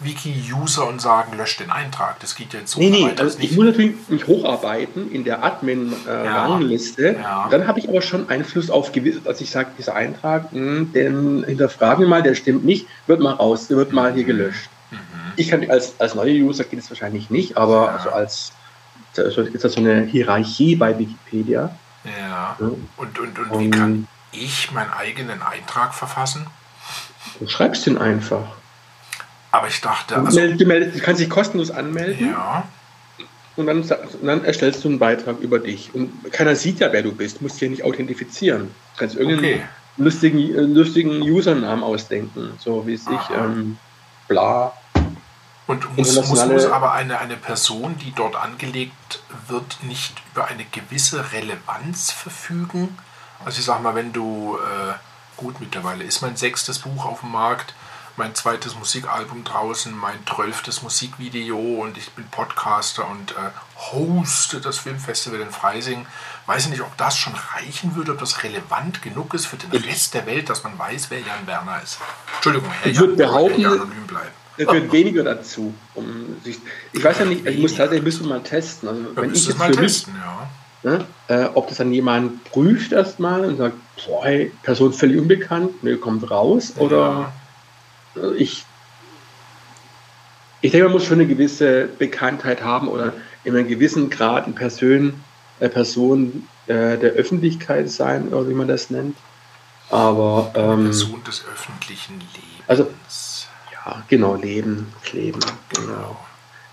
[0.00, 2.20] Wiki-User und sagen, lösch den Eintrag.
[2.20, 7.16] Das geht jetzt so Nee, nee, also ich muss natürlich mich hocharbeiten in der Admin-Rangliste.
[7.16, 7.48] Äh, ja.
[7.50, 10.92] Dann habe ich aber schon Einfluss auf gewisse, dass ich sage, dieser Eintrag, mh, hm,
[10.92, 14.65] den hinterfragen wir mal, der stimmt nicht, wird mal raus, wird mal hier gelöscht.
[15.36, 18.52] Ich kann als, als neuer User geht es wahrscheinlich nicht, aber also als
[19.18, 21.74] also ist das so eine Hierarchie bei Wikipedia.
[22.04, 22.56] Ja.
[22.58, 26.46] Und, und, und, und wie kann ich meinen eigenen Eintrag verfassen?
[27.40, 28.44] Du schreibst den einfach.
[29.50, 30.16] Aber ich dachte.
[30.16, 32.30] Also, du, meldest, du kannst dich kostenlos anmelden.
[32.30, 32.68] Ja.
[33.56, 33.84] Und dann,
[34.22, 35.94] dann, erstellst du einen Beitrag über dich.
[35.94, 37.38] Und keiner sieht ja, wer du bist.
[37.38, 38.64] Du musst dich ja nicht authentifizieren.
[38.64, 39.62] Du kannst irgendeinen okay.
[39.96, 42.52] lustigen, lustigen Usernamen ausdenken.
[42.58, 43.36] So wie es ich.
[43.36, 43.78] Ähm,
[44.28, 44.72] bla.
[45.66, 50.64] Und muss, muss, muss aber eine, eine Person, die dort angelegt wird, nicht über eine
[50.64, 52.96] gewisse Relevanz verfügen?
[53.44, 54.94] Also ich sag mal, wenn du, äh,
[55.36, 57.74] gut, mittlerweile ist mein sechstes Buch auf dem Markt,
[58.16, 63.34] mein zweites Musikalbum draußen, mein zwölftes Musikvideo und ich bin Podcaster und äh,
[63.92, 66.06] hoste das Filmfestival in Freising.
[66.46, 69.70] Weiß ich nicht, ob das schon reichen würde, ob das relevant genug ist für den
[69.70, 71.98] Rest der Welt, dass man weiß, wer Jan Werner ist.
[72.36, 74.45] Entschuldigung, Herr ich Jan, behaupten, Herr anonym bleiben.
[74.56, 75.74] Es gehört weniger dazu.
[75.94, 76.58] Um sich,
[76.92, 78.88] ich weiß ja nicht, ich muss tatsächlich müssen mal testen.
[78.88, 80.22] Also, wenn ich jetzt mal für testen, mich,
[80.84, 80.98] ja.
[80.98, 85.82] ne, äh, ob das dann jemand prüft erstmal und sagt, boah, hey, Person völlig unbekannt,
[85.82, 87.32] ne, kommt raus, oder
[88.14, 88.32] ja.
[88.32, 88.64] ich,
[90.60, 93.12] ich denke, man muss schon eine gewisse Bekanntheit haben oder
[93.44, 95.22] in einem gewissen Grad eine Person,
[95.60, 99.16] eine Person äh, der Öffentlichkeit sein, oder wie man das nennt.
[99.90, 102.64] Aber ähm, Person des öffentlichen Lebens.
[102.66, 102.88] Also
[104.08, 105.40] genau, Leben, Kleben,
[105.74, 106.16] genau.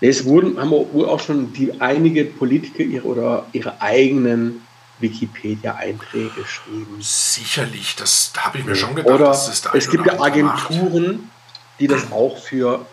[0.00, 4.62] Es wurden, haben wohl auch schon die einige Politiker ihre oder ihre eigenen
[4.98, 6.98] Wikipedia-Einträge geschrieben.
[7.00, 9.14] Sicherlich, das habe ich mir schon gedacht.
[9.14, 9.30] Oder
[9.74, 11.80] es gibt ja Agenturen, macht.
[11.80, 12.86] die das auch für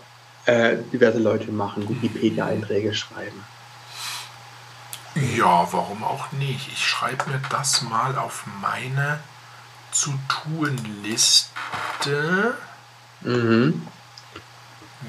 [0.45, 3.45] äh, diverse Leute machen, Wikipedia-Einträge schreiben.
[5.36, 6.69] Ja, warum auch nicht?
[6.71, 9.19] Ich schreibe mir das mal auf meine
[9.91, 12.57] Zu-Tun-Liste.
[13.21, 13.88] Mhm.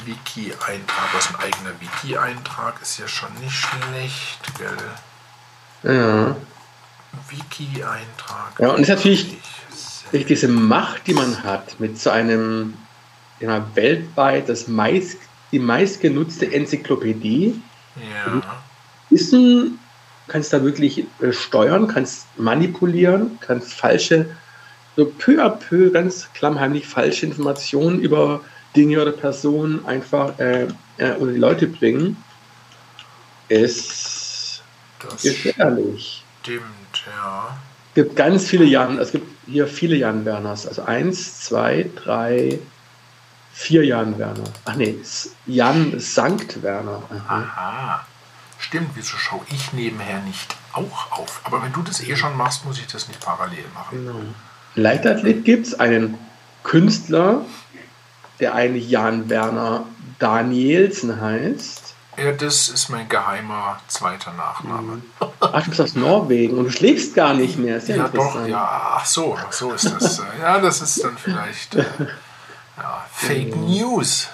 [0.04, 5.94] Wiki-Eintrag, was ein eigener Wiki-Eintrag ist ja schon nicht schlecht, gell?
[5.94, 6.36] Ja.
[7.28, 8.58] Wiki-Eintrag.
[8.58, 9.36] Ja, und ist natürlich
[10.12, 12.74] diese Macht, die man hat, mit so einem
[13.40, 15.18] ja, weltweit das meist,
[15.50, 17.60] die meistgenutzte Enzyklopädie.
[17.96, 18.42] Ja.
[19.10, 19.78] Wissen
[20.28, 24.26] kannst da wirklich äh, steuern, kannst manipulieren, kannst falsche,
[24.96, 28.40] so peu à peu, ganz klammheimlich falsche Informationen über
[28.76, 32.16] Dinge oder Personen einfach äh, äh, unter die Leute bringen,
[33.48, 34.62] ist
[35.00, 36.24] das gefährlich.
[36.42, 37.56] Stimmt, ja.
[37.90, 40.66] Es gibt ganz viele Jan, es gibt hier viele Jan Werners.
[40.66, 42.58] Also eins, zwei, drei,
[43.52, 44.44] vier Jan Werner.
[44.64, 44.96] Ach nee,
[45.46, 47.02] Jan Sankt Werner.
[47.10, 47.36] Aha.
[47.36, 48.06] Aha.
[48.58, 51.40] Stimmt, wieso schaue ich nebenher nicht auch auf?
[51.44, 54.06] Aber wenn du das eh schon machst, muss ich das nicht parallel machen.
[54.06, 54.20] Genau.
[54.74, 56.16] Leichtathlet gibt es einen
[56.62, 57.44] Künstler,
[58.42, 59.86] der eine Jan Werner
[60.18, 61.94] Danielsen heißt.
[62.18, 64.96] Ja, das ist mein geheimer zweiter Nachname.
[64.96, 65.02] Mhm.
[65.40, 67.78] Ach, du bist aus Norwegen und du schläfst gar nicht mehr.
[67.78, 68.96] Ist ja, ja doch, ja.
[68.98, 70.20] Ach so, so ist das.
[70.40, 71.84] ja, das ist dann vielleicht äh,
[72.76, 73.66] ja, Fake mhm.
[73.66, 74.28] News.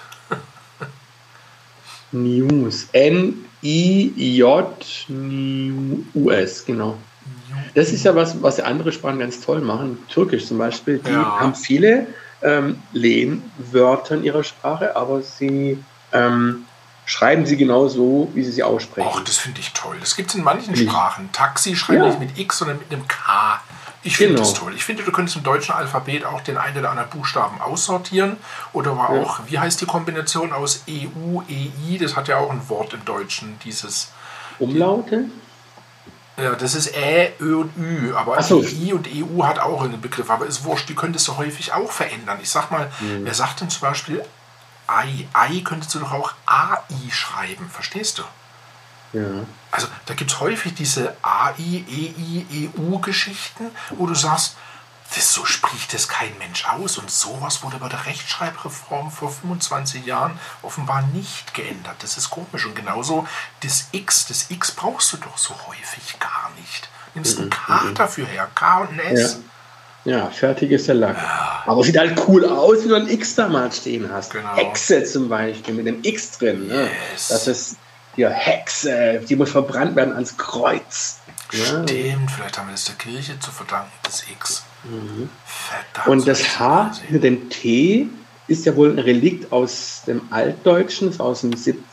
[2.11, 2.88] News.
[2.92, 3.44] N-I-J-U-S,
[6.64, 6.97] genau.
[7.75, 9.99] Das ist ja was, was andere Sprachen ganz toll machen.
[10.09, 10.99] Türkisch zum Beispiel.
[10.99, 11.40] Die ja.
[11.40, 12.07] haben viele
[12.42, 16.64] ähm, Lehnwörter in ihrer Sprache, aber sie ähm,
[17.05, 19.09] schreiben sie genau so, wie sie sie aussprechen.
[19.12, 19.96] Ach, das finde ich toll.
[20.01, 20.83] Das gibt es in manchen ich.
[20.83, 21.31] Sprachen.
[21.33, 22.12] Taxi schreibe ja.
[22.12, 23.61] ich mit X, sondern mit einem K.
[24.03, 24.46] Ich finde genau.
[24.46, 24.72] das toll.
[24.74, 28.37] Ich finde, du könntest im deutschen Alphabet auch den einen oder anderen Buchstaben aussortieren.
[28.72, 29.22] Oder aber ja.
[29.22, 31.98] auch, wie heißt die Kombination aus EU, EI?
[31.98, 34.12] Das hat ja auch ein Wort im Deutschen, dieses.
[34.59, 35.24] Umlaute?
[36.38, 38.14] Ja, das ist Ä, Ö und Ü.
[38.14, 38.62] Aber so.
[38.62, 40.31] I und EU hat auch einen Begriff.
[40.31, 42.38] Aber ist wurscht, die könntest du häufig auch verändern.
[42.40, 43.24] Ich sag mal, mhm.
[43.24, 44.24] wer sagt denn zum Beispiel
[44.87, 45.27] Ei?
[45.33, 47.68] Ei könntest du doch auch AI schreiben.
[47.70, 48.22] Verstehst du?
[49.12, 49.44] Ja.
[49.70, 54.57] Also da gibt es häufig diese AI, EI, EU-Geschichten, wo du sagst,
[55.14, 56.99] Das, so spricht es kein Mensch aus.
[56.99, 61.97] Und sowas wurde bei der Rechtschreibreform vor 25 Jahren offenbar nicht geändert.
[62.01, 62.66] Das ist komisch.
[62.66, 63.27] Und genauso
[63.61, 64.27] das X.
[64.27, 66.88] Das X brauchst du doch so häufig gar nicht.
[67.14, 68.49] Nimmst ein K dafür her.
[68.55, 69.40] K und ein S.
[70.05, 71.16] Ja, ja fertig ist der Lack.
[71.16, 71.62] Ja.
[71.66, 74.33] Aber sieht halt cool aus, wenn du ein X da mal stehen hast.
[74.33, 74.55] Genau.
[74.57, 76.68] Hexe zum Beispiel mit dem X drin.
[76.68, 76.90] Ne?
[77.12, 77.29] Yes.
[77.29, 77.77] Das ist
[78.16, 81.21] ja Hexe, die muss verbrannt werden ans Kreuz.
[81.53, 81.64] Ja.
[81.64, 84.64] Stimmt, vielleicht haben wir das der Kirche zu verdanken, das X.
[84.84, 86.08] Verdammt.
[86.08, 88.08] Und das H mit dem T
[88.46, 91.84] ist ja wohl ein Relikt aus dem Altdeutschen, ist aus dem 17,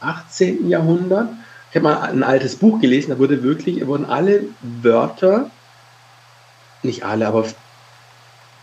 [0.00, 0.68] 18.
[0.68, 1.28] Jahrhundert.
[1.70, 5.50] Ich habe mal ein altes Buch gelesen, da wurde wirklich, wurden alle Wörter,
[6.82, 7.46] nicht alle, aber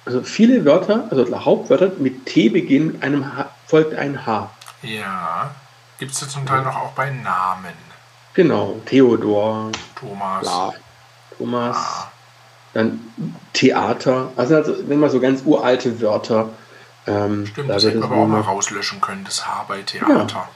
[0.06, 4.52] also viele Wörter, also Hauptwörter mit T beginnen, mit einem H, folgt ein H.
[4.84, 5.56] Ja.
[5.98, 7.74] Gibt es ja zum Teil noch auch bei Namen.
[8.34, 10.42] Genau, Theodor, Thomas.
[10.42, 10.74] bla,
[11.38, 12.09] Thomas, Ah.
[12.80, 13.00] Dann
[13.54, 16.50] Theater, also, also wenn man so ganz uralte Wörter,
[17.08, 20.50] ähm, Stimmt, da das hätten wir auch mal rauslöschen können, das H bei Theater.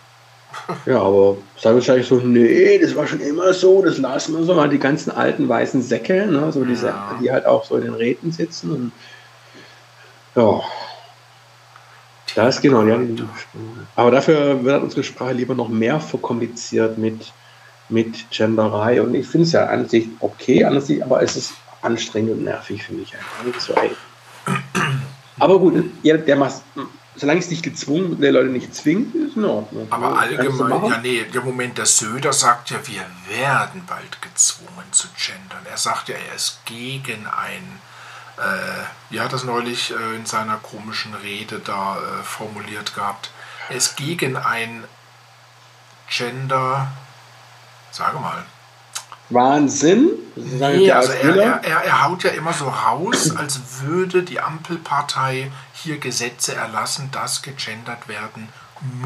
[0.86, 4.54] Ja, aber sagen wahrscheinlich so, nee, das war schon immer so, das lassen wir so.
[4.54, 7.18] Mal die ganzen alten weißen Säcke, ne, so diese, Ja.
[7.20, 8.72] die halt auch so in den Räten sitzen.
[8.72, 8.92] Und,
[10.36, 10.62] ja,
[12.36, 12.84] das genau.
[12.84, 13.00] Ja,
[13.96, 17.34] aber dafür wird unsere Sprache lieber noch mehr verkompliziert mit,
[17.90, 19.02] mit Genderei.
[19.02, 21.54] Und ich finde es ja an sich okay, an sich, aber es ist
[21.84, 23.60] anstrengend und nervig für mich einfach.
[23.60, 23.76] So.
[25.40, 26.62] Aber gut, ja, der macht,
[27.16, 29.88] solange es nicht gezwungen, der Leute nicht zwingt, ist in Ordnung.
[29.90, 35.08] Aber allgemein, ja nee, der Moment, der Söder sagt ja, wir werden bald gezwungen zu
[35.18, 35.66] gendern.
[35.70, 37.82] Er sagt ja, er ist gegen ein,
[38.38, 43.32] äh, wie hat das neulich äh, in seiner komischen Rede da äh, formuliert gehabt,
[43.70, 44.84] er ist gegen ein
[46.10, 46.92] Gender,
[47.92, 48.46] sage mal,
[49.30, 50.10] Wahnsinn.
[50.36, 55.52] Nee, also er, er, er, er haut ja immer so raus, als würde die Ampelpartei
[55.74, 58.50] hier Gesetze erlassen, dass gegendert werden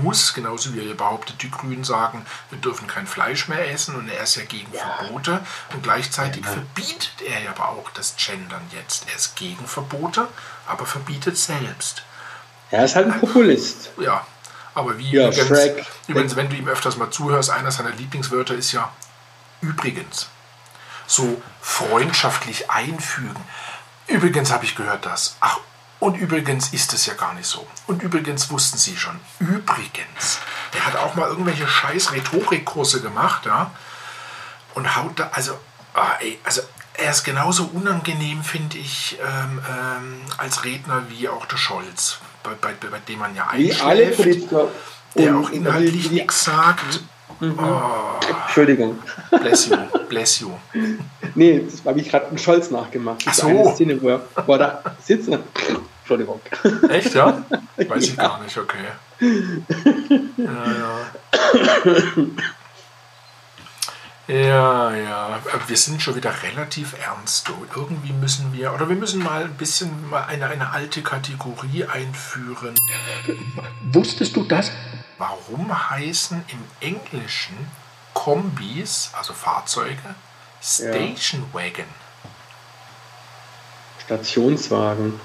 [0.01, 0.33] muss.
[0.33, 4.23] Genauso wie er behauptet, die Grünen sagen, wir dürfen kein Fleisch mehr essen und er
[4.23, 5.41] ist ja gegen Verbote.
[5.73, 9.07] Und gleichzeitig verbietet er ja aber auch das Gendern jetzt.
[9.09, 10.27] Er ist gegen Verbote,
[10.67, 12.03] aber verbietet selbst.
[12.71, 13.91] Er ist halt ein Populist.
[13.99, 14.25] Ja,
[14.73, 18.71] aber wie Ja, übrigens, übrigens, wenn du ihm öfters mal zuhörst, einer seiner Lieblingswörter ist
[18.73, 18.91] ja
[19.61, 20.27] übrigens.
[21.07, 23.35] So freundschaftlich einfügen.
[24.07, 25.35] Übrigens habe ich gehört das.
[25.39, 25.59] Ach,
[25.99, 27.65] und übrigens ist es ja gar nicht so.
[27.87, 29.19] Und übrigens wussten Sie schon.
[29.39, 30.39] Übrigens.
[30.73, 33.71] Der hat auch mal irgendwelche scheiß Rhetorikkurse gemacht, ja.
[34.75, 35.57] Und haut da, also,
[35.95, 36.61] ah, ey, also
[36.93, 42.51] er ist genauso unangenehm, finde ich, ähm, ähm, als Redner wie auch der Scholz, bei,
[42.53, 44.67] bei, bei dem man ja Wie alle Politiker.
[45.15, 46.21] der auch inhaltlich die- die-
[47.39, 48.25] nichts sagt.
[48.45, 48.97] Entschuldigung.
[49.41, 49.77] Bless you,
[50.09, 50.49] bless you.
[51.35, 53.19] Nee, das habe ich gerade einen Scholz nachgemacht.
[53.21, 53.47] Ach Das ist so.
[53.47, 55.29] Eine Szene, wo er, wo er da sitzt.
[55.29, 56.39] Entschuldigung.
[56.89, 57.43] Echt, ja?
[57.75, 58.77] Weiß ich gar nicht, okay.
[60.37, 62.25] Ja, ja.
[64.27, 65.39] Ja, ja.
[65.53, 67.49] Aber Wir sind schon wieder relativ ernst.
[67.75, 72.75] Irgendwie müssen wir, oder wir müssen mal ein bisschen mal eine, eine alte Kategorie einführen.
[73.91, 74.71] Wusstest du das?
[75.17, 77.55] Warum heißen im Englischen
[78.13, 80.15] Kombis, also Fahrzeuge,
[80.61, 81.85] Station Wagon?
[84.03, 85.19] Stationswagen.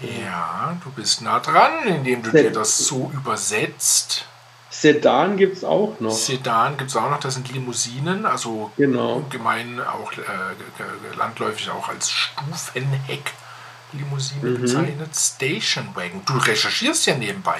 [0.00, 4.26] Ja, du bist nah dran, indem du dir das so übersetzt.
[4.70, 6.10] Sedan gibt es auch noch.
[6.12, 9.24] Sedan gibt es auch noch, das sind Limousinen, also Genau.
[9.30, 14.60] gemein auch äh, landläufig auch als Stufenheck-Limousine Mhm.
[14.60, 15.16] bezeichnet.
[15.16, 16.22] Station Wagon.
[16.26, 17.58] Du recherchierst ja nebenbei.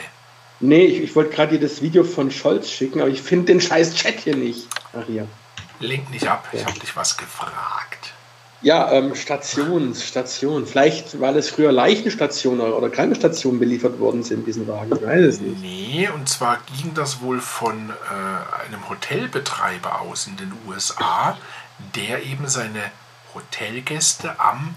[0.60, 3.60] Nee, ich, ich wollte gerade dir das Video von Scholz schicken, aber ich finde den
[3.60, 4.68] scheiß Chat hier nicht.
[4.92, 5.26] Ach hier.
[5.80, 7.97] Lenk nicht ab, ich habe dich was gefragt.
[8.60, 10.66] Ja, ähm, Stations, Station.
[10.66, 14.96] Vielleicht, weil es früher Leichenstationen oder Krankenstationen beliefert worden sind, diesen Wagen.
[14.96, 15.60] Ich weiß es nicht.
[15.60, 21.38] Nee, und zwar ging das wohl von äh, einem Hotelbetreiber aus in den USA,
[21.94, 22.82] der eben seine
[23.34, 24.74] Hotelgäste am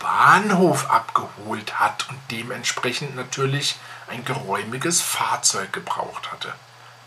[0.00, 3.76] Bahnhof abgeholt hat und dementsprechend natürlich
[4.08, 6.48] ein geräumiges Fahrzeug gebraucht hatte.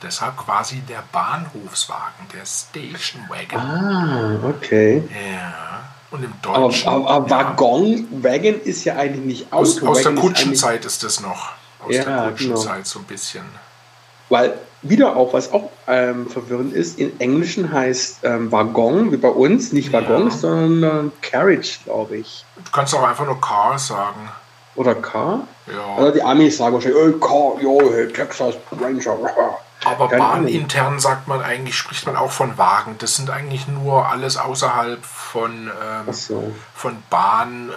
[0.02, 3.60] Deshalb quasi der Bahnhofswagen, der Station Wagon.
[3.60, 5.04] Ah, okay.
[5.10, 5.95] Ja.
[6.16, 6.88] Und im Aber, Deutschen.
[6.90, 9.88] aber, aber ja, Waggon, Wagon ist ja eigentlich nicht aus, Auto.
[9.88, 11.50] aus der Wagon ist Kutschenzeit ist das noch.
[11.86, 12.30] Aus Ja, der genau.
[12.30, 13.44] Kutschenzeit so ein bisschen.
[14.30, 19.30] Weil wieder auch, was auch ähm, verwirrend ist, in Englischen heißt ähm, Waggon, wie bei
[19.30, 20.00] uns, nicht Ja.
[20.02, 22.46] Waggon, sondern Carriage, glaube ich.
[22.56, 24.30] Du kannst auch einfach nur Car sagen.
[24.76, 25.48] Oder Car?
[25.68, 25.96] Ja.
[25.98, 29.18] Also die Amis sagen wahrscheinlich, oh, Car, hey, Texas Ranger.
[29.84, 32.96] Aber bahnintern sagt man eigentlich, spricht man auch von Wagen.
[32.98, 36.56] Das sind eigentlich nur alles außerhalb von, ähm, so.
[36.74, 37.74] von Bahn, äh,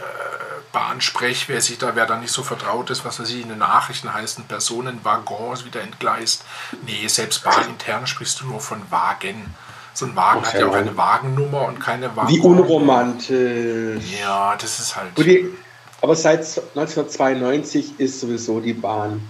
[0.73, 3.59] Bahnsprech, wer sich da, wer da nicht so vertraut ist, was weiß ich, in den
[3.59, 6.45] Nachrichten heißt, ein Personenwaggon ist wieder entgleist.
[6.87, 9.55] Nee, selbst bahnintern sprichst du nur von Wagen.
[9.93, 12.29] So ein Wagen Ach hat ja auch eine Wagennummer und keine Wagen.
[12.29, 14.05] Wie unromantisch.
[14.21, 15.19] Ja, das ist halt.
[15.19, 15.53] Die,
[16.01, 19.29] aber seit 1992 ist sowieso die Bahn.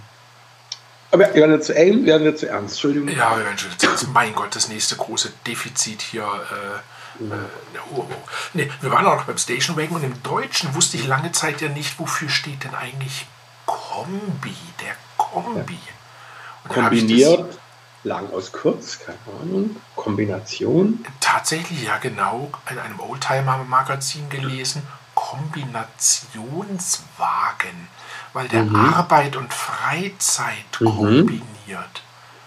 [1.11, 2.75] Aber wir werden jetzt zu eng, wir werden jetzt zu ernst.
[2.75, 3.09] Entschuldigung.
[3.09, 6.21] Ja, wir werden schon jetzt, mein Gott, das nächste große Defizit hier.
[6.21, 7.27] Äh, äh,
[7.91, 8.15] oh, oh.
[8.53, 11.61] Nee, wir waren auch noch beim Station Wagon und im Deutschen wusste ich lange Zeit
[11.61, 13.25] ja nicht, wofür steht denn eigentlich
[13.65, 15.79] Kombi, der Kombi.
[16.65, 17.57] Ich Kombiniert,
[18.03, 19.77] lang aus kurz, keine Ahnung.
[19.95, 21.03] Kombination.
[21.19, 24.83] Tatsächlich, ja genau, in einem Oldtimer-Magazin gelesen,
[25.15, 27.87] Kombinationswagen,
[28.33, 31.43] weil der Arbeit und Freizeit kombiniert.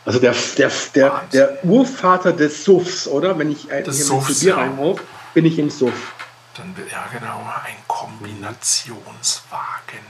[0.04, 1.28] Also der, der, der, Wahnsinn.
[1.32, 3.38] der Urvater des Suffs, oder?
[3.38, 4.56] Wenn ich ein Suffs, mit Bier ja.
[4.56, 4.96] reinhaue,
[5.34, 6.14] bin ich im Suff.
[6.56, 10.00] Dann, wird- ja genau, ein Kombinationswagen.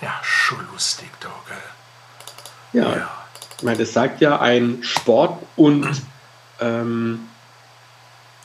[0.00, 2.82] Ja, schon lustig, doch, gell?
[2.82, 2.96] Ja.
[2.96, 3.10] Ja.
[3.58, 6.02] Ich meine, das sagt ja ein Sport und
[6.60, 7.28] ähm,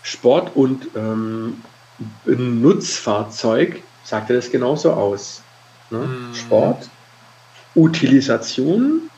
[0.04, 1.64] Sport und ähm,
[2.26, 5.42] Nutzfahrzeug, sagt er das genauso aus.
[5.92, 5.98] Ne?
[6.00, 6.34] Mhm.
[6.36, 6.90] Sport,
[7.76, 9.10] Utilisation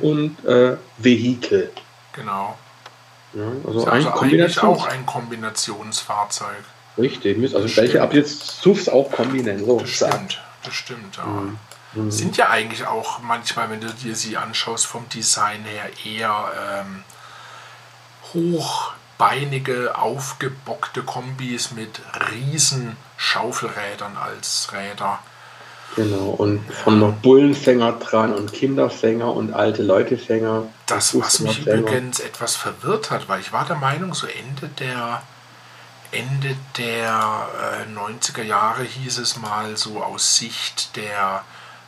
[0.00, 1.70] und äh, Vehikel.
[2.12, 2.58] Genau.
[3.34, 6.64] Ja, also Ist ein also eigentlich auch ein Kombinationsfahrzeug.
[6.98, 8.04] Richtig, müssen- also Das welche stimmt.
[8.04, 9.64] ab jetzt Suffs auch Kombi nennen.
[9.64, 11.16] So, Das stimmt, das stimmt.
[11.16, 11.24] Ja.
[11.94, 12.10] Mhm.
[12.10, 17.04] Sind ja eigentlich auch manchmal, wenn du dir sie anschaust, vom Design her eher ähm,
[18.34, 22.00] hochbeinige, aufgebockte Kombis mit
[22.32, 25.18] riesen Schaufelrädern als Räder.
[25.96, 30.66] Genau, und von noch Bullenfänger dran und Kinderfänger und alte Leutefänger.
[30.86, 35.22] Das, was mich übrigens etwas verwirrt hat, weil ich war der Meinung, so Ende der
[36.12, 37.48] Ende der
[37.88, 41.42] äh, 90er Jahre hieß es mal so aus Sicht der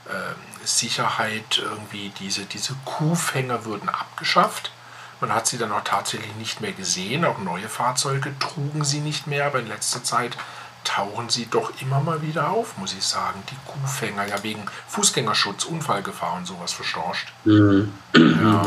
[0.08, 0.34] ähm,
[0.64, 4.72] Sicherheit irgendwie diese, diese Kuhfänger würden abgeschafft.
[5.20, 9.26] Man hat sie dann auch tatsächlich nicht mehr gesehen, auch neue Fahrzeuge trugen sie nicht
[9.26, 10.36] mehr, aber in letzter Zeit
[10.84, 13.42] tauchen sie doch immer mal wieder auf, muss ich sagen.
[13.50, 17.32] Die Kuhfänger, ja wegen Fußgängerschutz, Unfallgefahr und sowas verstorcht.
[17.44, 17.92] Mhm.
[18.14, 18.62] Ja.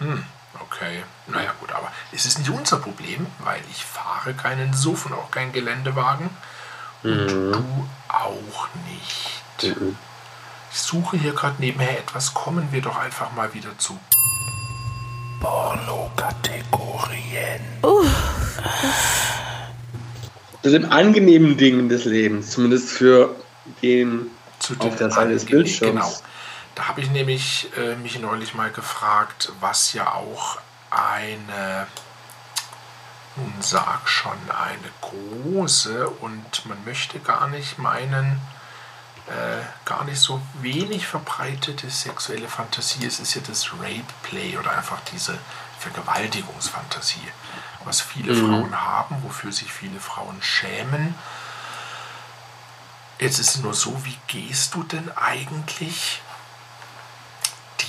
[0.00, 0.24] Hm,
[0.60, 1.04] okay.
[1.26, 5.30] Naja, gut, aber es ist nicht unser Problem, weil ich fahre keinen Suff und auch
[5.30, 6.30] keinen Geländewagen.
[7.02, 9.42] Und du auch nicht.
[9.62, 9.96] Mhm.
[10.72, 12.34] Ich suche hier gerade nebenher etwas.
[12.34, 13.98] Kommen wir doch einfach mal wieder zu
[15.40, 17.62] Porno-Kategorien.
[20.62, 23.34] Das sind angenehmen Dingen des Lebens, zumindest für
[23.82, 25.92] den Zu auf den der Seite des Bildschirms.
[25.94, 26.12] Genau.
[26.74, 30.58] Da habe ich nämlich äh, mich neulich mal gefragt, was ja auch
[30.90, 31.86] eine,
[33.36, 38.40] nun sag schon, eine große und man möchte gar nicht meinen,
[39.28, 44.72] äh, gar nicht so wenig verbreitete sexuelle Fantasie ist, ist ja das Rape Play oder
[44.72, 45.38] einfach diese
[45.78, 47.28] Vergewaltigungsfantasie,
[47.84, 51.14] was viele Frauen haben, wofür sich viele Frauen schämen.
[53.18, 56.22] Jetzt ist es nur so, wie gehst du denn eigentlich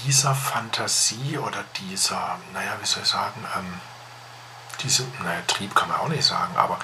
[0.05, 3.73] dieser Fantasie oder dieser, naja, wie soll ich sagen, ähm,
[4.83, 6.79] diesem, naja, Trieb kann man auch nicht sagen, aber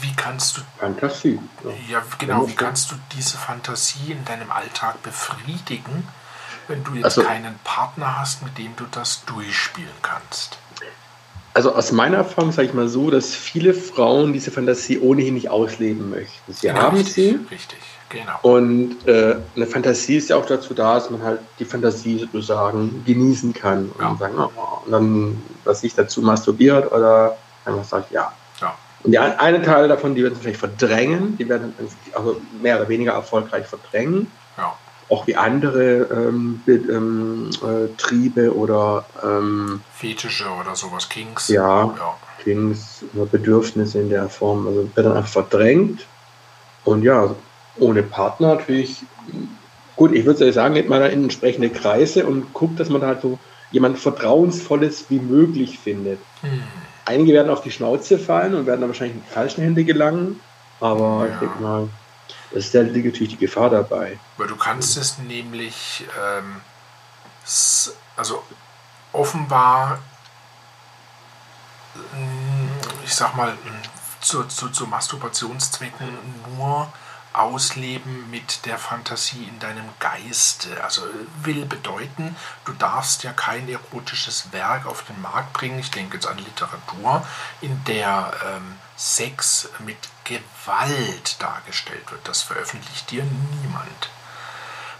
[0.00, 1.38] wie kannst du, Fantasie.
[1.64, 1.98] Ja.
[1.98, 6.08] ja genau, wie kannst du diese Fantasie in deinem Alltag befriedigen,
[6.68, 10.58] wenn du jetzt Also- keinen Partner hast, mit dem du das durchspielen kannst?
[11.56, 15.48] Also aus meiner Erfahrung sage ich mal so, dass viele Frauen diese Fantasie ohnehin nicht
[15.48, 16.52] ausleben möchten.
[16.52, 17.78] Sie haben richtig, sie Richtig,
[18.10, 18.38] genau.
[18.42, 23.02] und äh, eine Fantasie ist ja auch dazu da, dass man halt die Fantasie sozusagen
[23.06, 24.16] genießen kann und Ja.
[24.20, 24.50] sagen, oh,
[24.84, 28.30] und dann, was sich dazu masturbiert oder einfach sagt, ja.
[28.60, 28.74] Ja.
[29.02, 31.72] Und die ein- eine Teil davon, die werden vielleicht verdrängen, die werden
[32.12, 34.74] also mehr oder weniger erfolgreich verdrängen, Ja.
[35.08, 41.48] Auch wie andere ähm, ähm, äh, Triebe oder ähm, Fetische oder sowas, Kings.
[41.48, 41.84] Ja.
[41.84, 42.16] ja.
[42.42, 46.06] Kings Bedürfnisse in der Form, also wird dann einfach verdrängt.
[46.84, 47.34] Und ja,
[47.78, 49.02] ohne Partner natürlich,
[49.96, 53.08] gut, ich würde sagen, geht man da in entsprechende Kreise und guckt, dass man da
[53.08, 53.38] halt so
[53.72, 56.18] jemand Vertrauensvolles wie möglich findet.
[56.42, 56.62] Hm.
[57.04, 60.40] Einige werden auf die Schnauze fallen und werden dann wahrscheinlich in die falschen Hände gelangen,
[60.80, 61.32] aber Ja.
[61.32, 61.88] ich denke mal,
[62.52, 64.18] das ist liegt natürlich die Gefahr dabei.
[64.36, 66.60] Weil du kannst es nämlich, ähm,
[68.16, 68.42] also
[69.12, 69.98] offenbar,
[71.94, 72.68] mm,
[73.04, 73.82] ich sag mal, mm,
[74.20, 76.08] zu, zu, zu Masturbationszwecken
[76.56, 76.92] nur
[77.32, 80.82] ausleben mit der Fantasie in deinem Geiste.
[80.82, 81.02] Also
[81.42, 82.34] will bedeuten,
[82.64, 87.26] du darfst ja kein erotisches Werk auf den Markt bringen, ich denke jetzt an Literatur,
[87.60, 92.26] in der ähm, Sex mit Gewalt dargestellt wird.
[92.26, 94.10] Das veröffentlicht dir niemand.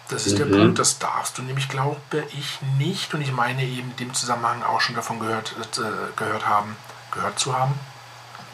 [0.08, 0.50] Das ist mhm.
[0.50, 2.00] der Punkt, das darfst du nämlich, glaube
[2.36, 3.12] ich, nicht.
[3.14, 5.82] Und ich meine eben in dem Zusammenhang auch schon davon gehört, äh,
[6.16, 6.76] gehört haben,
[7.10, 7.74] gehört zu haben.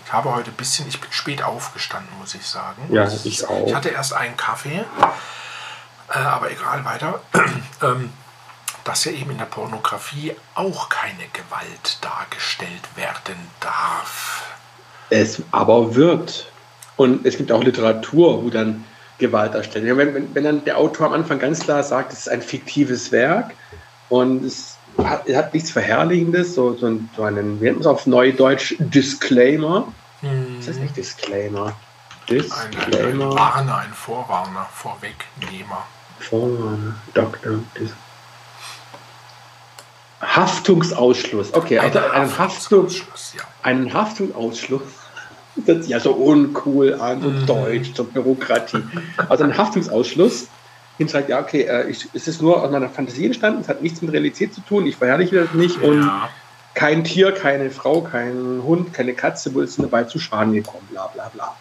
[0.06, 2.82] Ich habe heute ein bisschen, ich bin spät aufgestanden, muss ich sagen.
[2.90, 3.66] Ja, ich auch.
[3.66, 4.84] Ich hatte erst einen Kaffee,
[6.08, 7.20] äh, aber egal, weiter.
[7.82, 8.12] ähm,
[8.84, 14.51] dass ja eben in der Pornografie auch keine Gewalt dargestellt werden darf.
[15.12, 16.46] Es aber wird.
[16.96, 18.84] Und es gibt auch Literatur, wo dann
[19.18, 19.84] Gewalt darstellt.
[19.84, 23.12] Wenn, wenn, wenn dann der Autor am Anfang ganz klar sagt, es ist ein fiktives
[23.12, 23.52] Werk
[24.08, 28.06] und es hat, es hat nichts Verherrlichendes, so, so, so einen, wir nennen es auf
[28.06, 29.86] Neudeutsch Disclaimer.
[30.20, 30.56] Hm.
[30.58, 31.74] Das ist nicht Disclaimer.
[32.30, 33.26] Disclaimer.
[33.26, 35.86] Ein, ein, Warner, ein Vorwarner, Vorwegnehmer.
[36.20, 37.58] Vorwarner, Doktor.
[40.22, 41.52] Haftungsausschluss.
[41.52, 43.34] Okay, also einen Haftungsausschluss.
[43.36, 43.42] Ja.
[43.62, 45.01] Einen Haftungsausschluss
[45.56, 47.46] das ja so uncool an, so mhm.
[47.46, 48.82] deutsch, so Bürokratie.
[49.28, 50.48] Also ein Haftungsausschluss
[50.98, 54.02] hinschreibt, ja, okay, äh, ich, es ist nur aus meiner Fantasie entstanden, es hat nichts
[54.02, 55.88] mit Realität zu tun, ich verherrliche das nicht ja.
[55.88, 56.10] und
[56.74, 61.06] kein Tier, keine Frau, kein Hund, keine Katze wo ist dabei zu Schaden gekommen, bla
[61.08, 61.56] bla bla.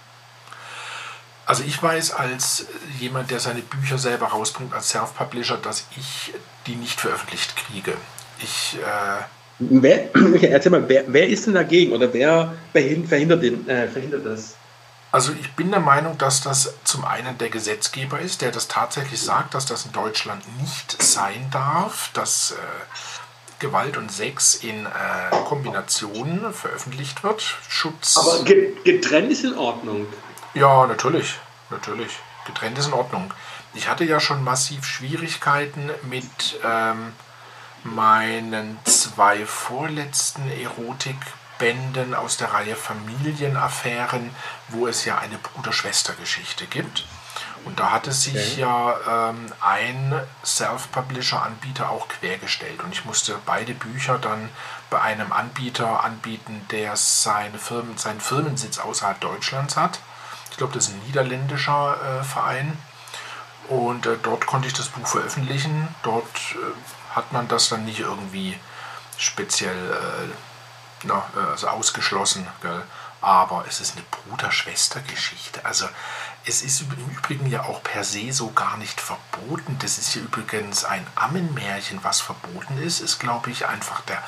[1.46, 2.68] Also ich weiß als
[3.00, 6.34] jemand, der seine Bücher selber rausbringt, als Self-Publisher, dass ich
[6.66, 7.94] die nicht veröffentlicht kriege.
[8.42, 9.24] Ich äh,
[9.70, 10.10] Wer,
[10.42, 14.56] erzähl mal, wer, wer, ist denn dagegen oder wer verhindert, den, äh, verhindert das?
[15.12, 19.22] Also ich bin der Meinung, dass das zum einen der Gesetzgeber ist, der das tatsächlich
[19.22, 22.56] sagt, dass das in Deutschland nicht sein darf, dass äh,
[23.60, 24.90] Gewalt und Sex in äh,
[25.46, 27.42] Kombinationen veröffentlicht wird.
[27.70, 28.18] Schutz.
[28.18, 30.08] Aber getrennt ist in Ordnung.
[30.54, 31.36] Ja, natürlich,
[31.70, 32.12] natürlich.
[32.48, 33.32] Getrennt ist in Ordnung.
[33.74, 37.14] Ich hatte ja schon massiv Schwierigkeiten mit ähm,
[37.84, 44.30] meinen zwei vorletzten Erotikbänden aus der Reihe Familienaffären,
[44.70, 47.06] wo es ja eine Bruder-Schwester-Geschichte gibt.
[47.64, 48.62] Und da hatte sich okay.
[48.62, 52.82] ja ähm, ein Self-Publisher-Anbieter auch quergestellt.
[52.84, 54.50] Und ich musste beide Bücher dann
[54.90, 60.00] bei einem Anbieter anbieten, der seine Firmen, seinen Firmensitz außerhalb Deutschlands hat.
[60.50, 62.78] Ich glaube, das ist ein niederländischer äh, Verein.
[63.70, 65.88] Und äh, dort konnte ich das Buch veröffentlichen.
[66.02, 66.58] Dort äh,
[67.16, 68.60] hat man das dann nicht irgendwie
[69.18, 70.34] speziell äh,
[71.04, 72.48] na, äh, also ausgeschlossen.
[72.62, 72.84] Gell?
[73.22, 75.64] Aber es ist eine Bruder-Schwester-Geschichte.
[75.64, 75.88] Also
[76.46, 79.78] es ist im Übrigen ja auch per se so gar nicht verboten.
[79.80, 82.04] Das ist ja übrigens ein Ammenmärchen.
[82.04, 84.24] Was verboten ist, ist, glaube ich, einfach der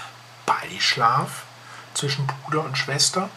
[0.46, 1.44] Beischlaf
[1.96, 3.30] zwischen Bruder und Schwester.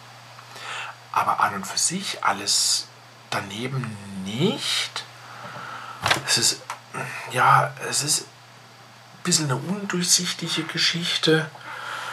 [1.11, 2.87] Aber an und für sich alles
[3.31, 5.03] daneben nicht.
[6.27, 6.61] Es ist,
[7.31, 8.25] ja, es ist
[9.27, 11.49] bisschen eine undurchsichtige Geschichte.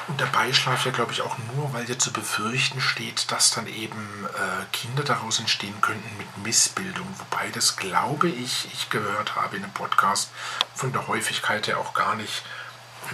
[0.09, 3.69] Und der Beischlaf ja, glaube ich, auch nur, weil ja zu befürchten steht, dass dann
[3.69, 7.07] eben äh, Kinder daraus entstehen könnten mit Missbildung.
[7.19, 10.31] Wobei das, glaube ich, ich gehört habe in einem Podcast
[10.75, 12.43] von der Häufigkeit her auch gar nicht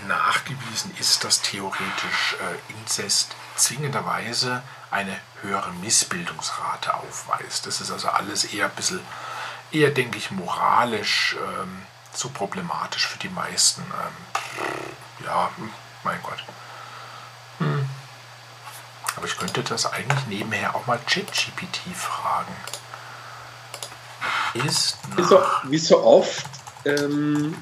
[0.09, 7.67] nachgewiesen ist, dass theoretisch äh, Inzest zwingenderweise eine höhere Missbildungsrate aufweist.
[7.67, 9.01] Das ist also alles eher ein bisschen,
[9.71, 11.37] eher denke ich, moralisch.
[11.39, 11.83] Ähm,
[12.13, 13.83] so problematisch für die meisten.
[13.83, 15.51] Ähm, ja,
[16.05, 16.43] mein Gott.
[17.59, 17.89] Hm.
[19.17, 22.55] Aber ich könnte das eigentlich nebenher auch mal ChatGPT fragen.
[24.67, 26.47] Ist wie so, wie so oft
[26.85, 27.55] ähm,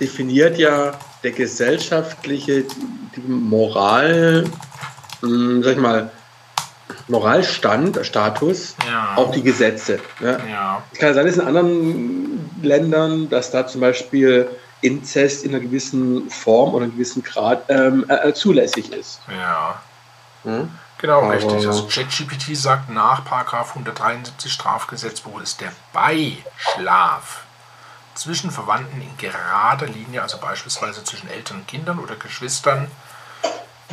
[0.00, 0.92] definiert ja
[1.22, 4.44] der gesellschaftliche die Moral,
[5.22, 6.10] ähm, sag ich mal,
[7.08, 9.14] Moralstand, Status, ja.
[9.16, 10.00] auch die Gesetze.
[10.20, 10.40] Ne?
[10.50, 10.82] Ja.
[10.92, 12.33] Es kann sein, dass in anderen
[12.64, 14.48] Ländern, dass da zum Beispiel
[14.80, 19.20] Inzest in einer gewissen Form oder einem gewissen Grad ähm, äh, äh zulässig ist.
[19.28, 19.80] Ja.
[20.42, 20.70] Hm?
[20.98, 21.66] Genau, Aber richtig.
[21.66, 27.44] Also ChatGPT sagt nach 173 Strafgesetzbuch ist der Beischlaf
[28.14, 32.90] zwischen Verwandten in gerader Linie, also beispielsweise zwischen Eltern und Kindern oder Geschwistern,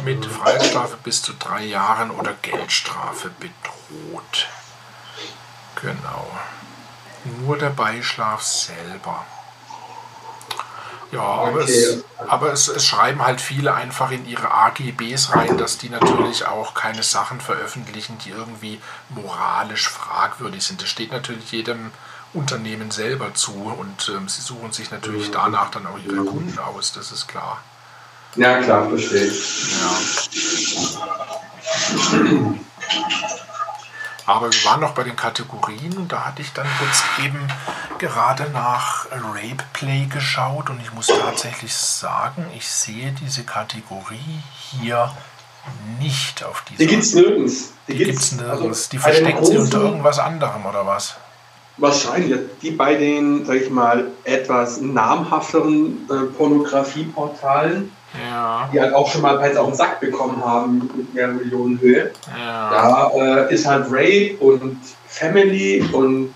[0.03, 4.47] mit Freiheitsstrafe bis zu drei Jahren oder Geldstrafe bedroht.
[5.81, 6.27] Genau.
[7.23, 9.25] Nur der Beischlaf selber.
[11.11, 11.71] Ja, aber, okay.
[11.71, 16.45] es, aber es, es, schreiben halt viele einfach in ihre AGBs rein, dass die natürlich
[16.47, 20.81] auch keine Sachen veröffentlichen, die irgendwie moralisch fragwürdig sind.
[20.81, 21.91] Das steht natürlich jedem
[22.33, 25.33] Unternehmen selber zu und ähm, sie suchen sich natürlich mhm.
[25.33, 27.61] danach dann auch ihre Kunden aus, das ist klar.
[28.37, 29.65] Ja, klar, verstehe ich.
[29.71, 29.97] Ja.
[34.25, 37.39] Aber wir waren noch bei den Kategorien und da hatte ich dann jetzt eben
[37.97, 44.41] gerade nach Rape Play geschaut und ich muss tatsächlich sagen, ich sehe diese Kategorie
[44.71, 45.11] hier
[45.99, 46.79] nicht auf dieser.
[46.79, 47.73] Die gibt es nirgends.
[47.87, 48.61] Die gibt es nirgends.
[48.61, 51.15] Also die versteckt sie unter irgendwas anderem oder was?
[51.77, 52.39] Wahrscheinlich.
[52.61, 58.69] Die bei den, sag ich mal, etwas namhafteren äh, Pornografieportalen, ja.
[58.73, 62.11] die halt auch schon mal bereits auf den Sack bekommen haben mit mehreren Millionen Höhe.
[62.37, 62.69] Ja.
[62.69, 66.33] Da äh, ist halt Rape und Family und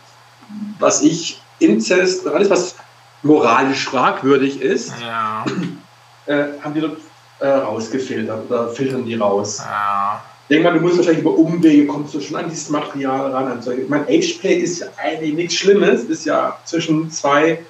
[0.80, 2.76] was ich, Inzest, alles was
[3.24, 5.46] moralisch fragwürdig ist, Ja.
[6.26, 6.98] äh, haben die dort
[7.40, 9.62] äh, rausgefiltert oder filtern die raus.
[9.66, 10.24] Ja.
[10.48, 13.48] Ich denke mal, du musst wahrscheinlich über Umwege kommst du schon an dieses Material ran.
[13.48, 17.66] Also, ich meine, Ageplay ist ja eigentlich nichts Schlimmes, ist ja zwischen zwei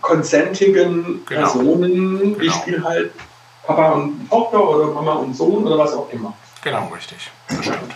[0.00, 1.40] konsentigen Genau.
[1.52, 2.52] Personen, die Genau.
[2.54, 3.12] spielen halt
[3.66, 6.34] Papa und Tochter oder Mama und Sohn oder was auch immer.
[6.62, 7.30] Genau, richtig.
[7.48, 7.94] Das stimmt.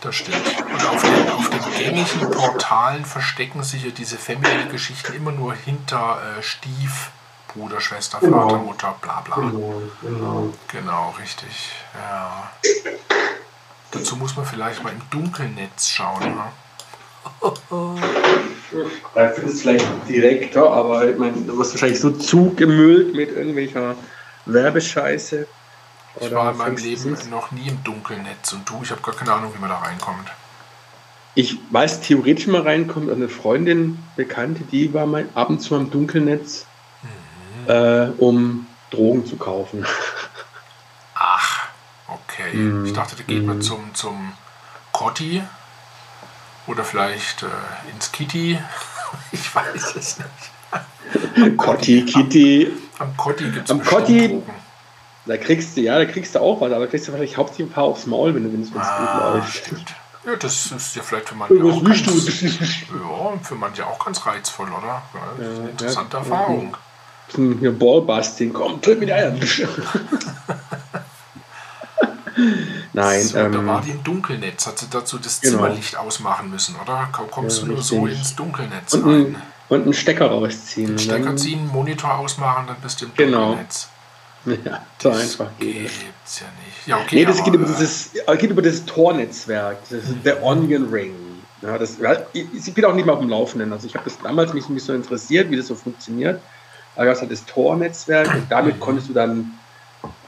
[0.00, 0.36] Das stimmt.
[0.72, 6.18] Und auf den, auf den gängigen Portalen verstecken sich ja diese Family-Geschichten immer nur hinter
[6.38, 7.10] äh, Stief,
[7.52, 8.56] Bruder, Schwester, Vater, Genau.
[8.56, 9.36] Mutter, bla bla.
[9.36, 10.52] Genau, genau.
[10.68, 11.70] Genau, richtig.
[11.94, 12.50] Ja.
[13.92, 16.20] Dazu muss man vielleicht mal im Dunkelnetz schauen.
[16.34, 16.52] Ne?
[19.14, 23.94] Da findest du vielleicht direkter, aber ich meine, du wirst wahrscheinlich so zugemüllt mit irgendwelcher
[24.46, 25.46] Werbescheiße.
[26.20, 29.32] Ich war in meinem Leben noch nie im Dunkelnetz und du, ich habe gar keine
[29.32, 30.28] Ahnung, wie man da reinkommt.
[31.34, 35.90] Ich weiß theoretisch mal reinkommt, eine Freundin, Bekannte, die war mal ab und zu am
[35.90, 36.66] Dunkelnetz,
[37.66, 39.84] äh, um Drogen zu kaufen.
[41.14, 41.66] Ach,
[42.06, 42.54] okay.
[42.54, 42.84] Mhm.
[42.86, 43.62] Ich dachte, da geht man Mhm.
[43.62, 44.32] zum, zum
[44.92, 45.42] Kotti
[46.66, 48.58] oder vielleicht äh, ins Kitty.
[49.30, 51.56] Ich weiß es nicht.
[51.56, 54.42] Kotti, Kitty, Am Kotti gibt es Am Kotti-
[55.26, 57.68] da kriegst du, ja, da kriegst du auch was, aber da kriegst du wahrscheinlich hauptsächlich
[57.68, 59.54] ein paar aufs Maul, wenn du es Ah, gut läuft.
[59.56, 59.94] stimmt.
[60.26, 62.00] Ja, das ist ja vielleicht für manche auch ganz,
[62.40, 65.02] ja, für manche auch ganz reizvoll, oder?
[65.14, 66.22] Ja, das ist eine interessante ja.
[66.24, 66.76] Erfahrung.
[67.60, 69.40] Hier Ballbusting, komm, tritt mit ein.
[72.94, 75.56] Nein, so, da war ähm, die im Dunkelnetz, hat sie dazu das Genau.
[75.58, 77.08] Zimmerlicht ausmachen müssen, oder?
[77.12, 79.36] Komm- Kommst Ja, du nur so ins Dunkelnetz und, ein,
[79.68, 80.86] und einen Stecker rausziehen.
[80.86, 83.46] Den und Stecker ziehen, Monitor ausmachen, dann bist du im Genau.
[83.48, 83.88] Dunkelnetz.
[84.46, 85.92] Ja, so einfach geht es.
[86.00, 86.86] Gibt's ja nicht.
[86.86, 90.04] Ja, okay, Nee, das aber, geht über äh, dieses, äh, geht über das Tor-Netzwerk, das
[90.04, 91.14] ist der Onion Ring.
[91.62, 91.96] Ja, das,
[92.34, 93.72] ich, bin auch nicht mehr auf dem Laufenden.
[93.72, 96.42] Also ich habe das damals mich, mich so interessiert, wie das so funktioniert.
[96.94, 99.50] Aber das hat das Tor-Netzwerk und damit konntest du dann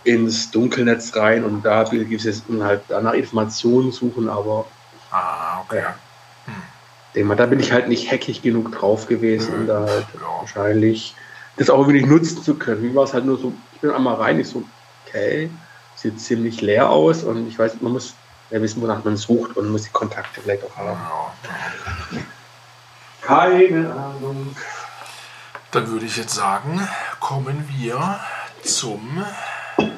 [0.07, 4.67] ins Dunkelnetz rein und da gibt es jetzt halt danach Informationen suchen, aber
[5.11, 5.83] Ah, okay.
[7.15, 7.25] Ja.
[7.25, 10.41] mal, da bin ich halt nicht hackig genug drauf gewesen, um da halt Ja.
[10.41, 11.15] wahrscheinlich
[11.57, 12.83] das auch wirklich nutzen zu können.
[12.83, 14.63] Wie war es halt nur so, ich bin einmal rein, ich so,
[15.07, 15.51] okay,
[15.95, 18.15] sieht ziemlich leer aus und ich weiß, man muss
[18.51, 20.99] ja wissen, wonach man sucht und muss die Kontakte vielleicht auch haben.
[22.13, 22.21] Ja.
[23.23, 24.55] Keine Ahnung.
[25.71, 26.87] Dann würde ich jetzt sagen,
[27.19, 28.21] kommen wir
[28.63, 29.25] zum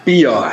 [0.09, 0.53] Bier.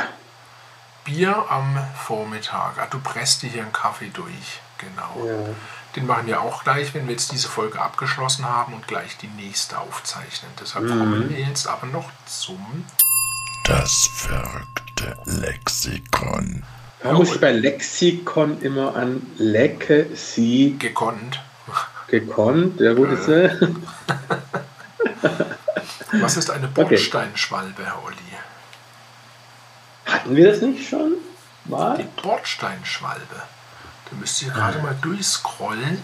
[1.06, 2.76] Bier am Vormittag.
[2.76, 4.60] Ah, du presst dir hier einen Kaffee durch.
[4.76, 5.26] Genau.
[5.26, 5.54] Ja.
[5.96, 9.28] Den machen wir auch gleich, wenn wir jetzt diese Folge abgeschlossen haben und gleich die
[9.28, 10.50] nächste aufzeichnen.
[10.60, 12.84] Deshalb kommen wir jetzt aber noch zum
[13.64, 16.62] Das verrückte Lexikon.
[17.02, 21.40] Da muss ich bei Lexikon immer an Lecke sie gekonnt.
[22.08, 22.78] gekonnt.
[22.78, 23.56] Ja gut, ist, äh,
[26.20, 28.16] Was ist eine Bordsteinschwalbe, Herr Olli?
[30.06, 31.14] Hatten wir das nicht schon?
[31.64, 32.08] Die Mal?
[32.22, 33.42] Bordsteinschwalbe.
[34.10, 36.02] Da müsst ihr gerade mal durchscrollen.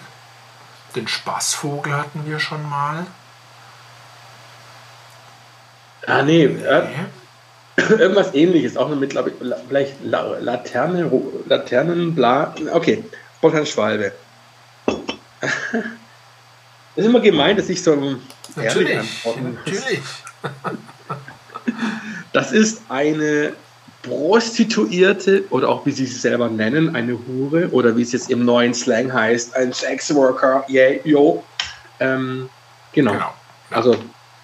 [0.97, 3.07] Den Spaßvogel hatten wir schon mal.
[6.07, 6.89] Ah nee, äh,
[7.77, 7.85] Nee.
[7.89, 8.77] irgendwas ähnliches.
[8.77, 9.37] Auch mit, glaube ich,
[9.69, 11.11] vielleicht La Laterne,
[11.47, 12.55] Laternen, bla.
[12.73, 13.05] Okay,
[13.41, 14.13] Bordsteinschwalbe.
[16.97, 18.19] ist immer gemeint, dass ich so ehrlich
[18.57, 20.01] Natürlich, natürlich.
[22.33, 23.55] Das ist eine
[24.03, 28.45] Prostituierte oder auch wie sie sich selber nennen, eine Hure oder wie es jetzt im
[28.45, 30.65] neuen Slang heißt, ein Sexworker.
[30.69, 31.45] Yeah, yo.
[32.01, 32.49] Ähm,
[32.93, 33.13] genau.
[33.13, 33.35] Genau.
[33.71, 33.77] Ja.
[33.77, 33.97] Also,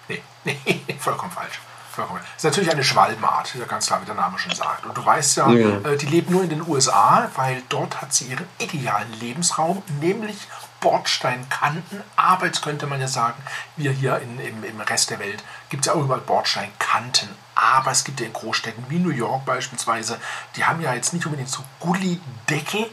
[0.07, 0.21] Nee,
[0.65, 1.59] nee, vollkommen falsch.
[1.91, 2.21] Vollkommen.
[2.21, 4.85] Das ist natürlich eine Schwalbenart, ja ganz klar, wie der Name schon sagt.
[4.85, 5.79] Und du weißt ja, Ja.
[5.91, 10.37] äh, die lebt nur in den USA, weil dort hat sie ihren idealen Lebensraum, nämlich
[10.81, 12.03] Bordsteinkanten.
[12.15, 13.41] Aber jetzt könnte man ja sagen,
[13.75, 17.29] wir hier in, im, im Rest der Welt gibt es ja auch überall Bordsteinkanten.
[17.55, 20.19] Aber es gibt ja in Großstädten wie New York beispielsweise,
[20.55, 22.89] die haben ja jetzt nicht unbedingt so Gullideckel,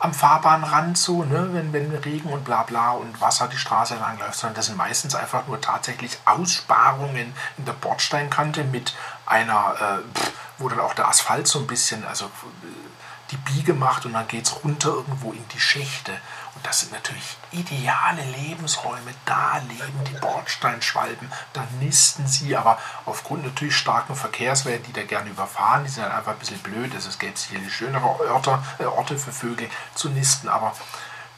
[0.00, 4.18] am Fahrbahnrand so, ne, wenn, wenn Regen und bla bla und Wasser die Straße entlang
[4.18, 8.94] läuft, sondern das sind meistens einfach nur tatsächlich Aussparungen in der Bordsteinkante mit
[9.26, 10.20] einer, äh,
[10.56, 14.26] wo dann auch der Asphalt so ein bisschen, also äh, die Biege macht und dann
[14.26, 16.12] geht es runter irgendwo in die Schächte.
[16.54, 19.14] Und das sind natürlich ideale Lebensräume.
[19.24, 25.04] Da leben die Bordsteinschwalben, da nisten sie, aber aufgrund natürlich starken Verkehrs werden die da
[25.04, 25.84] gerne überfahren.
[25.84, 26.94] Die sind halt einfach ein bisschen blöd.
[26.94, 30.74] Es gibt sicherlich schönere Orte, äh, Orte für Vögel zu nisten, aber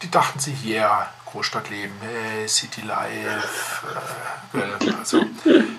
[0.03, 3.87] die dachten sich, ja, yeah, Großstadtleben, hey, City Life.
[4.53, 5.25] Äh, also,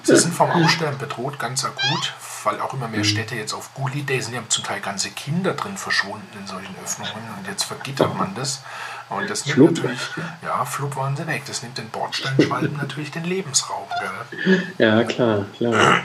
[0.02, 4.02] sie sind vom Aussterben bedroht, ganz akut, weil auch immer mehr Städte jetzt auf Gully
[4.02, 4.34] Day sind.
[4.34, 8.34] Die haben zum Teil ganze Kinder drin verschwunden in solchen Öffnungen und jetzt vergittert man
[8.34, 8.64] das.
[9.10, 9.76] Und das nimmt Flupp.
[9.76, 10.00] natürlich,
[10.42, 11.44] ja, Flupp waren sie weg.
[11.46, 13.86] Das nimmt den Bordsteinschwalben natürlich den Lebensraum.
[14.00, 14.64] Gell?
[14.80, 16.04] Ja, klar, klar.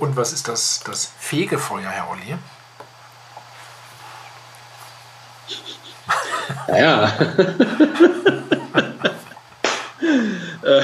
[0.00, 2.36] Und was ist das, das Fegefeuer, Herr Olli?
[6.68, 7.12] Ja.
[10.62, 10.82] Äh,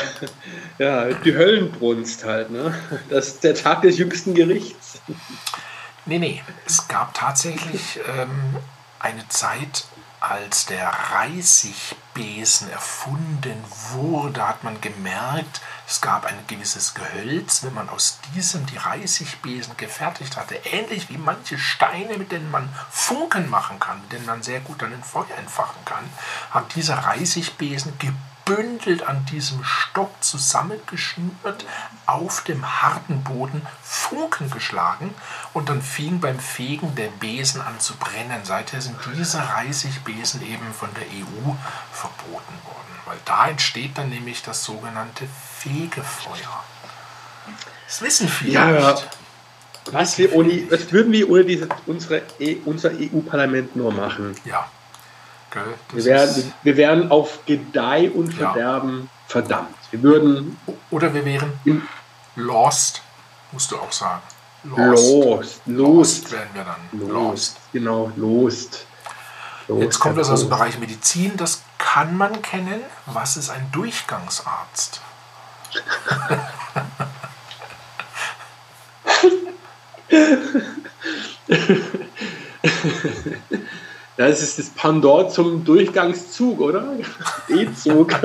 [0.78, 2.74] ja, die Höllenbrunst halt, ne?
[3.10, 5.00] Das ist der Tag des jüngsten Gerichts.
[6.06, 6.42] Nee, nee.
[6.66, 8.56] Es gab tatsächlich ähm,
[8.98, 9.84] eine Zeit,
[10.20, 13.62] als der Reisigbesen erfunden
[13.92, 19.76] wurde, hat man gemerkt, es gab ein gewisses Gehölz, wenn man aus diesem die Reisigbesen
[19.76, 24.42] gefertigt hatte, ähnlich wie manche Steine, mit denen man Funken machen kann, mit denen man
[24.42, 26.04] sehr gut dann ein Feuer entfachen kann,
[26.50, 31.64] haben diese Reisigbesen gebündelt an diesem Stock zusammengeschnürt,
[32.06, 35.14] auf dem harten Boden Funken geschlagen
[35.52, 38.44] und dann fing beim Fegen der Besen an zu brennen.
[38.44, 41.54] Seither sind diese Reisigbesen eben von der EU
[41.92, 45.28] verboten worden, weil da entsteht dann nämlich das sogenannte
[45.66, 46.64] Fegefeuer.
[47.86, 49.08] Das wissen viele Ja, nicht.
[49.92, 54.36] Was, wir ohne, was würden wir ohne diese, unsere, E- unser EU-Parlament nur machen?
[54.44, 54.68] Ja.
[55.50, 55.62] Gell,
[55.92, 58.52] Wir wären, wir wären auf Gedeih und Ja.
[58.52, 59.74] Verderben verdammt.
[59.92, 60.56] Wir würden
[60.90, 61.52] oder wir wären
[62.34, 63.02] lost,
[63.52, 64.22] musst du auch sagen.
[64.64, 67.00] los, los, Lost wären wir dann.
[67.00, 67.56] los, Lost.
[67.72, 68.86] genau, lost.
[69.68, 70.50] Los, Jetzt kommt das aus dem.
[70.50, 72.80] Bereich Medizin, das kann man kennen.
[73.06, 75.00] Was ist ein Durchgangsarzt?
[84.16, 86.94] Das ist das Pendant zum Durchgangszug, oder?
[87.48, 88.10] E-Zug.
[88.22, 88.24] Ne,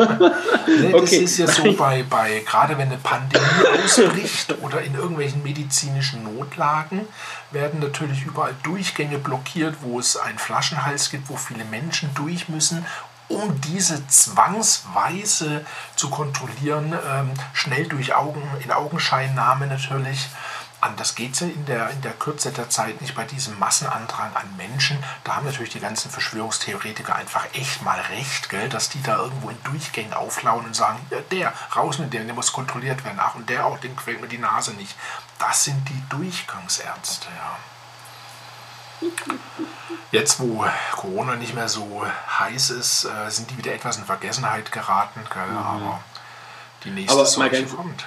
[0.91, 1.17] Das Okay.
[1.17, 3.43] ist ja so bei, bei, gerade wenn eine Pandemie
[3.83, 7.01] ausbricht oder in irgendwelchen medizinischen Notlagen,
[7.51, 12.85] werden natürlich überall Durchgänge blockiert, wo es einen Flaschenhals gibt, wo viele Menschen durch müssen.
[13.32, 15.65] Um diese zwangsweise
[15.95, 20.27] zu kontrollieren, ähm, schnell durch Augen, in Augenscheinnahme natürlich.
[20.82, 24.36] Anders geht es ja in der, in der Kürze der Zeit nicht bei diesem Massenandrang
[24.36, 25.01] an Menschen.
[25.23, 29.49] Da haben natürlich die ganzen Verschwörungstheoretiker einfach echt mal recht, gell, dass die da irgendwo
[29.49, 33.19] in Durchgängen auflauen und sagen, ja, der, raus mit dem, der muss kontrolliert werden.
[33.21, 34.95] Ach, und der auch, dem quält mir die Nase nicht.
[35.38, 37.57] Das sind die Durchgangsärzte, ja.
[40.11, 42.05] Jetzt, wo Corona nicht mehr so
[42.39, 46.01] heiß ist, äh, sind die wieder etwas in Vergessenheit geraten, gell, aber
[46.83, 47.19] die nächste Mhm.
[47.19, 48.05] Aber Seuche kommt.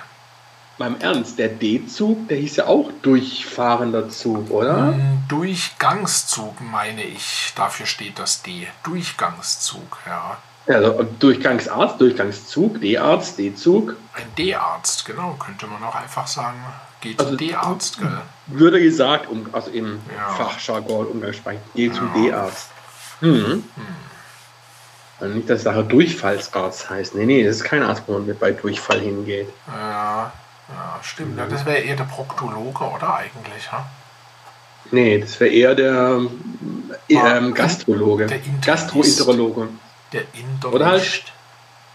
[0.77, 4.89] Mal im Ernst, der D-Zug, der hieß ja auch durchfahrender Zug, oder?
[4.89, 8.67] Ein Durchgangszug meine ich, dafür steht das D.
[8.83, 10.37] Durchgangszug, ja.
[10.67, 13.97] Ja, also Durchgangsarzt, Durchgangszug, D-Arzt, D-Zug.
[14.15, 16.59] Ein D-Arzt, genau, könnte man auch einfach sagen,
[17.05, 18.19] geht Also- zum D-Arzt, gell?
[18.49, 20.29] Würde gesagt, um, also im Ja.
[20.31, 22.23] Fachjargon umgangssprachlich, Geh zum Ja.
[22.31, 22.69] D-Arzt.
[23.21, 23.63] Hm.
[25.21, 27.15] Also nicht, dass Sache Durchfallsarzt heißt.
[27.15, 29.49] Nee, nee, das ist kein Arzt, wo man mit bei Durchfall hingeht.
[29.69, 30.33] Ja,
[30.69, 31.39] ja stimmt.
[31.39, 33.69] Ja, das wäre eher der Proktologe, oder eigentlich?
[33.71, 33.87] Ja?
[34.91, 36.21] Nee, das wäre eher der
[37.17, 38.27] Ah, ähm, Gastrologe.
[38.27, 38.41] der.
[38.65, 39.69] Gastroenterologe.
[40.13, 40.67] Der Internist.
[40.67, 41.23] Oder halt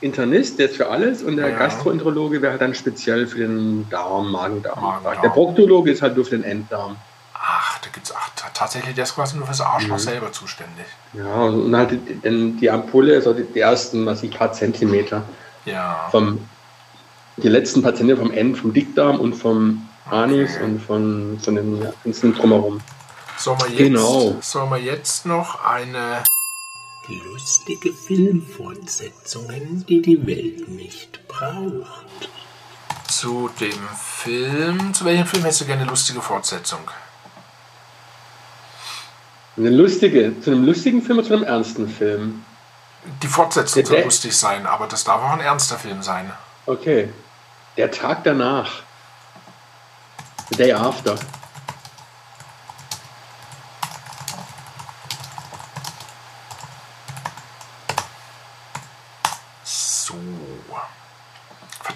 [0.01, 1.57] Internist, der ist für alles und der Ja.
[1.57, 5.03] Gastroenterologe wäre halt dann speziell für den Darm, Magen-Darm.
[5.21, 6.95] Der Proktologe ist halt nur für den Enddarm.
[7.33, 9.99] Ach, da gibt's ach, ta- tatsächlich, der ist quasi nur fürs Arschloch Mhm.
[9.99, 10.85] selber zuständig.
[11.13, 15.23] Ja, und halt die, die Ampulle ist auch die, die ersten, was ich, paar Zentimeter
[15.65, 16.07] Ja.
[16.11, 16.47] vom,
[17.37, 20.63] die letzten paar Zentimeter vom End, vom Dickdarm und vom Anus Okay.
[20.63, 22.79] und von, von den ganzen drumherum.
[23.37, 24.35] Sollen wir jetzt, Genau.
[24.41, 26.23] sollen wir jetzt noch eine
[27.09, 32.29] Lustige Filmfortsetzungen, die die Welt nicht braucht.
[33.09, 34.93] zu dem Film.
[34.93, 36.79] Zu welchem Film hättest du gerne eine lustige Fortsetzung?
[39.57, 42.45] Eine lustige, zu einem lustigen Film oder zu einem ernsten Film?
[43.23, 46.31] Die Fortsetzung soll lustig sein, aber das darf auch ein ernster Film sein.
[46.65, 47.09] Okay.
[47.75, 48.83] Der Tag danach.
[50.51, 51.15] The Day After.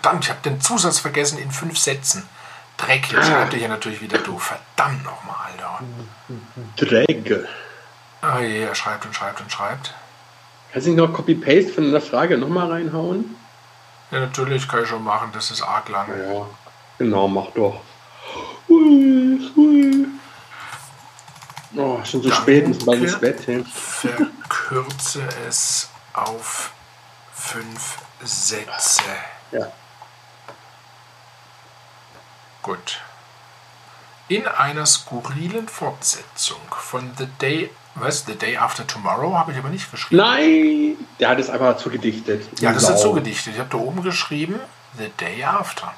[0.03, 2.27] Verdammt, ich habe den Zusatz vergessen in fünf Sätzen.
[2.75, 4.37] Dreck, jetzt schreibt ihr hier natürlich wieder du.
[4.37, 5.79] Verdammt nochmal, Alter.
[6.75, 7.47] Drag.
[8.21, 9.93] Ah je, er schreibt und schreibt und schreibt.
[10.73, 13.37] Kannst du nicht noch Copy-Paste von der Frage nochmal reinhauen?
[14.11, 16.09] Ja, natürlich kann ich schon machen, das ist arg lang.
[16.09, 16.47] Ja,
[16.97, 17.79] genau, mach doch.
[18.67, 20.05] Hui, hui.
[21.77, 23.47] Oh, schon so spät, muss bald ins Bett.
[23.47, 23.63] Hey.
[23.73, 26.73] Verkürze es auf
[27.33, 29.03] fünf Sätze.
[29.53, 29.71] Ja.
[32.63, 33.01] Gut.
[34.29, 38.25] In einer skurrilen Fortsetzung von The Day, was?
[38.25, 40.23] The Day After Tomorrow habe ich aber nicht geschrieben.
[40.23, 40.95] Nein!
[41.19, 42.47] Der hat es einfach zugedichtet.
[42.61, 43.53] Ja, das ist so gedichtet.
[43.53, 44.59] Ich habe da oben geschrieben,
[44.97, 45.93] The Day After.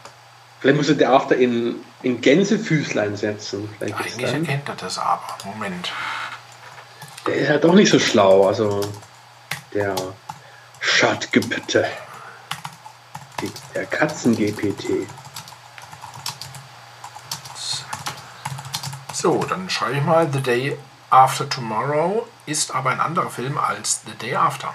[0.60, 3.70] Vielleicht musst du der After in, in Gänsefüßlein setzen.
[3.78, 5.38] Vielleicht Eigentlich erkennt er das aber.
[5.44, 5.94] Moment.
[7.28, 8.48] der ist ja doch nicht so schlau.
[8.48, 8.82] Also
[9.74, 9.96] der
[10.80, 11.86] Schattgebitte.
[13.76, 15.08] Der Katzen-GPT.
[19.26, 20.78] So, dann schreibe ich mal The Day
[21.10, 24.72] After Tomorrow ist aber ein anderer Film als The Day After.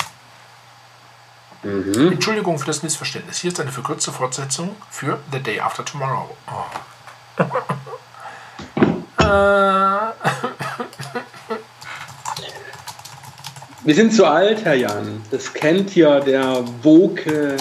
[1.63, 2.15] Mhm.
[2.15, 3.39] Entschuldigung für das Missverständnis.
[3.39, 6.37] Hier ist eine verkürzte Fortsetzung für The Day After Tomorrow.
[6.49, 7.45] Oh.
[9.23, 10.11] äh,
[13.85, 15.23] Wir sind zu alt, Herr Jan.
[15.31, 17.57] Das kennt ja der woke,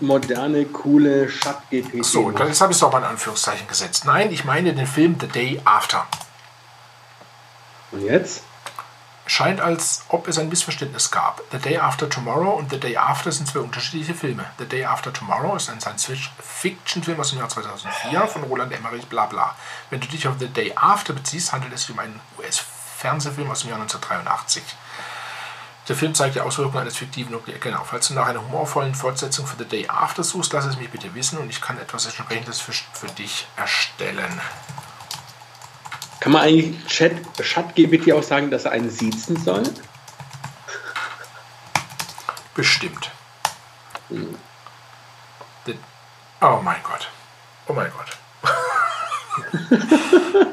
[0.00, 2.04] moderne, coole Schatt-GPT.
[2.04, 4.04] so, jetzt habe ich es auch mal in Anführungszeichen gesetzt.
[4.04, 6.06] Nein, ich meine den Film The Day After.
[7.92, 8.42] Und jetzt?
[9.26, 11.42] Scheint, als ob es ein Missverständnis gab.
[11.52, 14.44] The Day After Tomorrow und The Day After sind zwei unterschiedliche Filme.
[14.58, 19.26] The Day After Tomorrow ist ein Science-Fiction-Film aus dem Jahr 2004 von Roland Emmerich, bla
[19.26, 19.54] bla.
[19.90, 23.60] Wenn du dich auf The Day After beziehst, handelt es sich um einen US-Fernsehfilm aus
[23.60, 24.62] dem Jahr 1983.
[25.90, 27.58] Der Film zeigt die Auswirkungen eines fiktiven Nuklear.
[27.58, 30.88] Genau, falls du nach einer humorvollen Fortsetzung für The Day After suchst, lass es mich
[30.88, 34.40] bitte wissen und ich kann etwas entsprechendes für, für dich erstellen.
[36.20, 37.12] Kann man eigentlich Chat,
[37.42, 39.64] Chat-GPT auch sagen, dass er einen siezen soll?
[42.54, 43.10] Bestimmt.
[45.66, 45.78] The-
[46.40, 47.08] Oh mein Gott.
[47.66, 48.16] Oh mein Gott.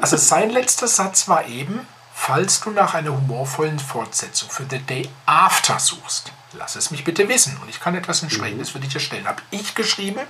[0.00, 1.86] also sein letzter Satz war eben,
[2.28, 7.26] falls du nach einer humorvollen Fortsetzung für The Day After suchst, lass es mich bitte
[7.26, 9.26] wissen und ich kann etwas entsprechendes für dich erstellen.
[9.26, 10.20] Habe ich geschrieben?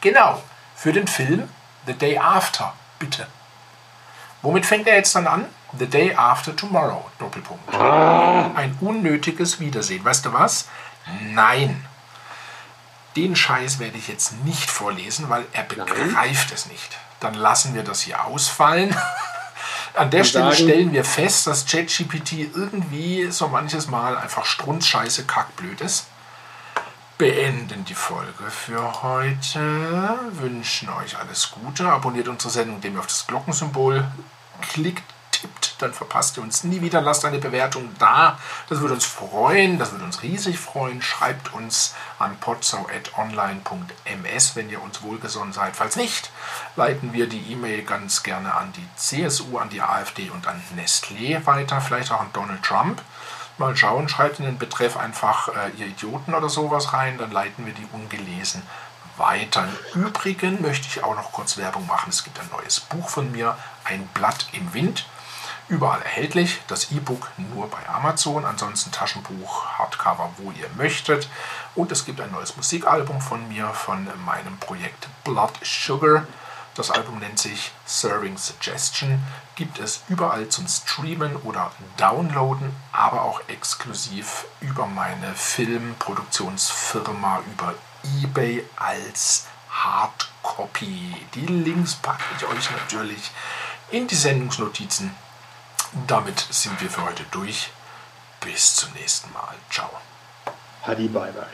[0.00, 0.40] Genau.
[0.76, 1.48] Für den Film
[1.86, 3.26] The Day After, bitte.
[4.42, 5.44] Womit fängt er jetzt dann an?
[5.76, 7.74] The Day After Tomorrow, Doppelpunkt.
[7.74, 10.04] Ein unnötiges Wiedersehen.
[10.04, 10.68] Weißt du was?
[11.32, 11.84] Nein.
[13.16, 16.96] Den Scheiß werde ich jetzt nicht vorlesen, weil er begreift es nicht.
[17.18, 18.94] Dann lassen wir das hier ausfallen.
[19.94, 25.24] An der Stelle sagen- stellen wir fest, dass ChatGPT irgendwie so manches Mal einfach strunzscheiße
[25.24, 26.06] kackblöd ist.
[27.18, 30.18] Beenden die Folge für heute.
[30.32, 31.86] Wünschen euch alles Gute.
[31.90, 34.06] Abonniert unsere Sendung, indem ihr auf das Glockensymbol
[34.62, 35.02] klickt.
[35.82, 37.00] Dann verpasst ihr uns nie wieder.
[37.00, 38.38] Lasst eine Bewertung da.
[38.68, 39.78] Das würde uns freuen.
[39.78, 41.00] Das würde uns riesig freuen.
[41.02, 45.76] Schreibt uns an potsau.online.ms, wenn ihr uns wohlgesonnen seid.
[45.76, 46.30] Falls nicht,
[46.76, 51.44] leiten wir die E-Mail ganz gerne an die CSU, an die AfD und an Nestlé
[51.46, 51.80] weiter.
[51.80, 53.02] Vielleicht auch an Donald Trump.
[53.58, 57.66] Mal schauen, schreibt in den Betreff einfach äh, ihr Idioten oder sowas rein, dann leiten
[57.66, 58.62] wir die ungelesen
[59.20, 59.68] weiter.
[59.94, 62.08] Im Übrigen möchte ich auch noch kurz Werbung machen.
[62.08, 65.06] Es gibt ein neues Buch von mir, Ein Blatt im Wind.
[65.70, 66.60] Überall erhältlich.
[66.66, 68.44] Das E-Book nur bei Amazon.
[68.44, 71.28] Ansonsten Taschenbuch, Hardcover, wo ihr möchtet.
[71.76, 76.26] Und es gibt ein neues Musikalbum von mir, von meinem Projekt Blood Sugar.
[76.74, 79.22] Das Album nennt sich Serving Suggestion.
[79.54, 87.74] Gibt es überall zum Streamen oder Downloaden, aber auch exklusiv über meine Filmproduktionsfirma über
[88.22, 91.14] eBay als Hardcopy.
[91.34, 93.30] Die Links packe ich euch natürlich
[93.92, 95.14] in die Sendungsnotizen.
[96.06, 97.70] Damit sind wir für heute durch.
[98.40, 99.54] Bis zum nächsten Mal.
[99.70, 99.90] Ciao.
[100.82, 101.44] Hadi, bye bye.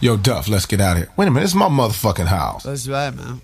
[0.00, 1.08] Yo, Duff, let's get out of here.
[1.16, 2.64] Wait a minute, it's my motherfucking house.
[2.64, 3.40] That's right, man.